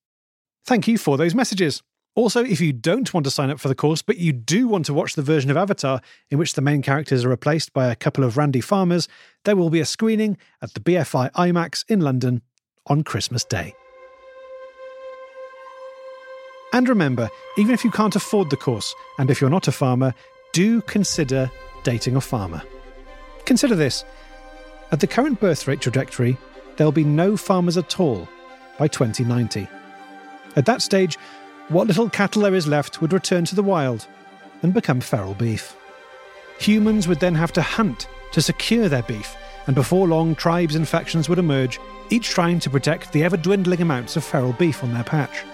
Thank 0.67 0.87
you 0.87 0.99
for 0.99 1.17
those 1.17 1.35
messages. 1.35 1.83
Also, 2.17 2.45
if 2.45 2.61
you 2.61 2.73
don't 2.73 3.15
want 3.15 3.25
to 3.25 3.31
sign 3.31 3.51
up 3.51 3.61
for 3.61 3.69
the 3.69 3.75
course, 3.75 4.03
but 4.03 4.19
you 4.19 4.33
do 4.33 4.67
want 4.67 4.85
to 4.87 4.95
watch 4.95 5.15
the 5.15 5.23
version 5.23 5.51
of 5.51 5.57
Avatar 5.57 6.01
in 6.29 6.39
which 6.39 6.55
the 6.55 6.61
main 6.61 6.83
characters 6.83 7.25
are 7.25 7.29
replaced 7.29 7.73
by 7.73 7.87
a 7.87 7.97
couple 7.97 8.25
of 8.25 8.37
randy 8.37 8.61
farmers, 8.61 9.09
there 9.45 9.57
will 9.57 9.71
be 9.71 9.81
a 9.81 9.85
screening 9.85 10.37
at 10.61 10.75
the 10.75 10.81
BFI 10.81 11.31
IMAX 11.33 11.85
in 11.89 12.01
London 12.01 12.43
on 12.87 13.05
Christmas 13.05 13.45
Day. 13.45 13.75
And 16.73 16.89
remember, 16.89 17.29
even 17.57 17.75
if 17.75 17.85
you 17.85 17.91
can't 17.91 18.17
afford 18.17 18.51
the 18.51 18.57
course, 18.57 18.95
and 19.19 19.31
if 19.31 19.41
you're 19.41 19.51
not 19.51 19.69
a 19.69 19.73
farmer, 19.73 20.15
do 20.53 20.83
consider 20.83 21.51
dating 21.85 22.17
a 22.17 22.21
farmer. 22.21 22.63
Consider 23.45 23.75
this 23.75 24.05
at 24.93 24.99
the 24.99 25.07
current 25.07 25.41
birth 25.41 25.69
rate 25.69 25.81
trajectory, 25.81 26.37
there'll 26.77 26.93
be 26.93 27.05
no 27.05 27.37
farmers 27.37 27.77
at 27.77 28.01
all 28.01 28.29
by 28.79 28.89
2090. 28.89 29.69
At 30.57 30.67
that 30.67 30.83
stage, 30.83 31.17
what 31.71 31.87
little 31.87 32.11
cattle 32.11 32.43
there 32.43 32.55
is 32.55 32.67
left 32.67 33.01
would 33.01 33.13
return 33.13 33.45
to 33.45 33.55
the 33.55 33.63
wild 33.63 34.07
and 34.63 34.75
become 34.75 35.01
feral 35.01 35.35
beef. 35.35 35.77
Humans 36.59 37.07
would 37.07 37.21
then 37.21 37.37
have 37.37 37.53
to 37.53 37.63
hunt 37.63 38.09
to 38.33 38.43
secure 38.43 38.89
their 38.89 39.05
beef, 39.05 39.37
and 39.67 39.77
before 39.77 40.09
long, 40.09 40.35
tribes 40.35 40.75
and 40.75 40.89
factions 40.89 41.29
would 41.29 41.39
emerge, 41.39 41.79
each 42.11 42.29
trying 42.29 42.59
to 42.59 42.71
protect 42.71 43.13
the 43.13 43.23
ever 43.23 43.37
dwindling 43.37 43.81
amounts 43.81 44.17
of 44.17 44.25
feral 44.25 44.53
beef 44.53 44.83
on 44.83 44.93
their 44.93 45.05
patch. 45.05 45.45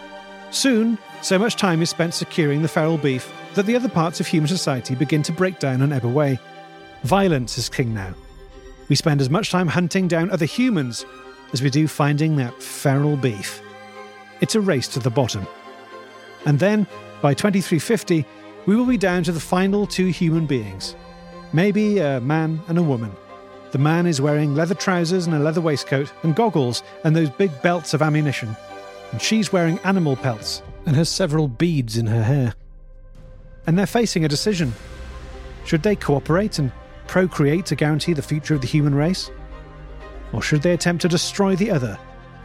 Soon, 0.50 0.96
so 1.20 1.38
much 1.38 1.56
time 1.56 1.82
is 1.82 1.90
spent 1.90 2.14
securing 2.14 2.62
the 2.62 2.68
feral 2.68 2.96
beef 2.96 3.30
that 3.54 3.66
the 3.66 3.76
other 3.76 3.88
parts 3.88 4.18
of 4.18 4.26
human 4.26 4.48
society 4.48 4.94
begin 4.94 5.22
to 5.22 5.32
break 5.32 5.58
down 5.58 5.82
and 5.82 5.92
ebb 5.92 6.06
away. 6.06 6.38
Violence 7.02 7.58
is 7.58 7.68
king 7.68 7.92
now. 7.92 8.14
We 8.88 8.96
spend 8.96 9.20
as 9.20 9.28
much 9.28 9.50
time 9.50 9.68
hunting 9.68 10.08
down 10.08 10.30
other 10.30 10.46
humans 10.46 11.04
as 11.52 11.60
we 11.60 11.68
do 11.68 11.86
finding 11.86 12.36
that 12.36 12.62
feral 12.62 13.18
beef. 13.18 13.60
It's 14.40 14.54
a 14.54 14.60
race 14.62 14.88
to 14.88 14.98
the 14.98 15.10
bottom. 15.10 15.46
And 16.46 16.58
then, 16.60 16.86
by 17.20 17.34
2350, 17.34 18.24
we 18.66 18.76
will 18.76 18.86
be 18.86 18.96
down 18.96 19.24
to 19.24 19.32
the 19.32 19.40
final 19.40 19.86
two 19.86 20.06
human 20.06 20.46
beings. 20.46 20.96
Maybe 21.52 21.98
a 21.98 22.20
man 22.20 22.60
and 22.68 22.78
a 22.78 22.82
woman. 22.82 23.12
The 23.72 23.78
man 23.78 24.06
is 24.06 24.20
wearing 24.20 24.54
leather 24.54 24.74
trousers 24.74 25.26
and 25.26 25.34
a 25.34 25.40
leather 25.40 25.60
waistcoat 25.60 26.12
and 26.22 26.34
goggles 26.34 26.82
and 27.04 27.14
those 27.14 27.30
big 27.30 27.50
belts 27.62 27.94
of 27.94 28.00
ammunition. 28.00 28.56
And 29.12 29.20
she's 29.20 29.52
wearing 29.52 29.78
animal 29.80 30.16
pelts 30.16 30.62
and 30.86 30.96
has 30.96 31.08
several 31.08 31.48
beads 31.48 31.96
in 31.96 32.06
her 32.06 32.22
hair. 32.22 32.54
And 33.66 33.76
they're 33.76 33.86
facing 33.86 34.24
a 34.24 34.28
decision. 34.28 34.72
Should 35.64 35.82
they 35.82 35.96
cooperate 35.96 36.60
and 36.60 36.70
procreate 37.08 37.66
to 37.66 37.76
guarantee 37.76 38.12
the 38.12 38.22
future 38.22 38.54
of 38.54 38.60
the 38.60 38.68
human 38.68 38.94
race? 38.94 39.30
Or 40.32 40.42
should 40.42 40.62
they 40.62 40.72
attempt 40.72 41.02
to 41.02 41.08
destroy 41.08 41.56
the 41.56 41.70
other 41.70 41.98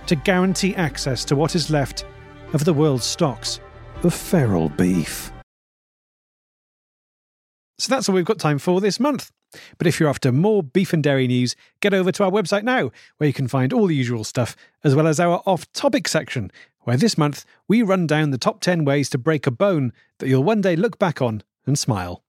to 0.07 0.15
guarantee 0.15 0.75
access 0.75 1.23
to 1.25 1.35
what 1.35 1.55
is 1.55 1.69
left 1.69 2.05
of 2.53 2.65
the 2.65 2.73
world's 2.73 3.05
stocks 3.05 3.59
of 4.03 4.13
feral 4.13 4.69
beef? 4.69 5.31
So 7.77 7.93
that's 7.93 8.07
all 8.07 8.15
we've 8.15 8.25
got 8.25 8.39
time 8.39 8.59
for 8.59 8.79
this 8.79 8.99
month. 8.99 9.31
But 9.77 9.87
if 9.87 9.99
you're 9.99 10.09
after 10.09 10.31
more 10.31 10.63
beef 10.63 10.93
and 10.93 11.03
dairy 11.03 11.27
news, 11.27 11.55
get 11.81 11.93
over 11.93 12.11
to 12.11 12.23
our 12.23 12.31
website 12.31 12.63
now, 12.63 12.91
where 13.17 13.27
you 13.27 13.33
can 13.33 13.47
find 13.47 13.73
all 13.73 13.87
the 13.87 13.95
usual 13.95 14.23
stuff, 14.23 14.55
as 14.83 14.95
well 14.95 15.07
as 15.07 15.19
our 15.19 15.41
off 15.45 15.71
topic 15.73 16.07
section, 16.07 16.51
where 16.81 16.97
this 16.97 17.17
month 17.17 17.45
we 17.67 17.81
run 17.81 18.07
down 18.07 18.31
the 18.31 18.37
top 18.37 18.61
10 18.61 18.85
ways 18.85 19.09
to 19.09 19.17
break 19.17 19.45
a 19.47 19.51
bone 19.51 19.93
that 20.19 20.27
you'll 20.27 20.43
one 20.43 20.61
day 20.61 20.75
look 20.75 20.99
back 20.99 21.21
on 21.21 21.43
and 21.65 21.77
smile. 21.77 22.23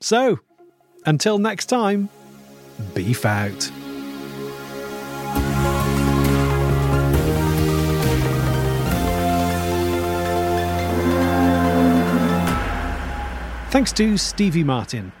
So, 0.00 0.40
until 1.06 1.38
next 1.38 1.66
time, 1.66 2.08
beef 2.94 3.24
out. 3.24 3.70
Thanks 13.78 13.92
to 13.92 14.16
Stevie 14.16 14.64
Martin. 14.64 15.12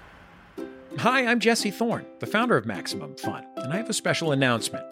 Hi, 0.98 1.24
I'm 1.24 1.38
Jesse 1.38 1.70
Thorn, 1.70 2.04
the 2.18 2.26
founder 2.26 2.56
of 2.56 2.66
Maximum 2.66 3.14
Fun, 3.14 3.46
and 3.54 3.72
I 3.72 3.76
have 3.76 3.88
a 3.88 3.92
special 3.92 4.32
announcement. 4.32 4.84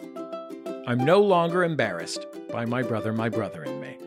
I'm 0.87 1.03
no 1.03 1.19
longer 1.21 1.65
embarrassed 1.65 2.25
by 2.49 2.63
my 2.63 2.81
brother, 2.81 3.11
my 3.11 3.27
brother, 3.27 3.63
and 3.63 3.81
me. 3.81 3.97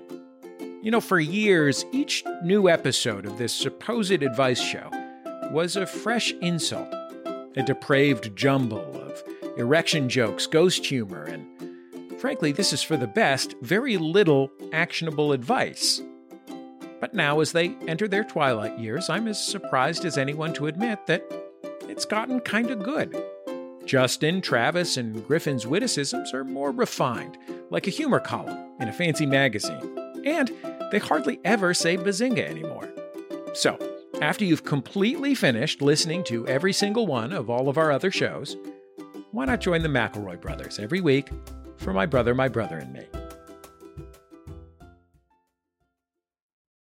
You 0.81 0.90
know, 0.90 1.01
for 1.03 1.20
years, 1.20 1.85
each 1.92 2.25
new 2.42 2.70
episode 2.70 3.27
of 3.27 3.37
this 3.37 3.53
supposed 3.53 4.23
advice 4.23 4.62
show 4.62 4.88
was 5.53 5.77
a 5.77 5.87
fresh 5.87 6.33
insult, 6.40 6.88
a 7.55 7.62
depraved 7.62 8.35
jumble 8.35 8.99
of 9.03 9.23
erection 9.59 10.09
jokes, 10.09 10.46
ghost 10.46 10.87
humor, 10.87 11.25
and 11.25 12.18
frankly, 12.18 12.53
this 12.53 12.73
is 12.73 12.83
for 12.83 12.96
the 12.96 13.07
best, 13.07 13.57
very 13.61 13.99
little 13.99 14.51
actionable 14.73 15.33
advice. 15.33 16.01
But 17.00 17.14
now, 17.14 17.40
as 17.40 17.52
they 17.52 17.74
enter 17.88 18.06
their 18.06 18.24
twilight 18.24 18.78
years, 18.78 19.08
I'm 19.08 19.26
as 19.26 19.42
surprised 19.42 20.04
as 20.04 20.18
anyone 20.18 20.52
to 20.54 20.66
admit 20.66 21.06
that 21.06 21.24
it's 21.88 22.04
gotten 22.04 22.40
kind 22.40 22.70
of 22.70 22.82
good. 22.82 23.16
Justin, 23.86 24.40
Travis, 24.40 24.96
and 24.96 25.26
Griffin's 25.26 25.66
witticisms 25.66 26.34
are 26.34 26.44
more 26.44 26.70
refined, 26.70 27.38
like 27.70 27.86
a 27.86 27.90
humor 27.90 28.20
column 28.20 28.72
in 28.78 28.88
a 28.88 28.92
fancy 28.92 29.26
magazine. 29.26 29.98
And 30.24 30.52
they 30.92 30.98
hardly 30.98 31.40
ever 31.44 31.72
say 31.72 31.96
bazinga 31.96 32.46
anymore. 32.46 32.88
So, 33.54 33.78
after 34.20 34.44
you've 34.44 34.64
completely 34.64 35.34
finished 35.34 35.80
listening 35.80 36.22
to 36.24 36.46
every 36.46 36.74
single 36.74 37.06
one 37.06 37.32
of 37.32 37.48
all 37.48 37.68
of 37.68 37.78
our 37.78 37.90
other 37.90 38.10
shows, 38.10 38.56
why 39.32 39.46
not 39.46 39.60
join 39.60 39.82
the 39.82 39.88
McElroy 39.88 40.40
brothers 40.40 40.78
every 40.78 41.00
week 41.00 41.30
for 41.78 41.92
My 41.92 42.04
Brother, 42.04 42.34
My 42.34 42.48
Brother, 42.48 42.78
and 42.78 42.92
Me? 42.92 43.06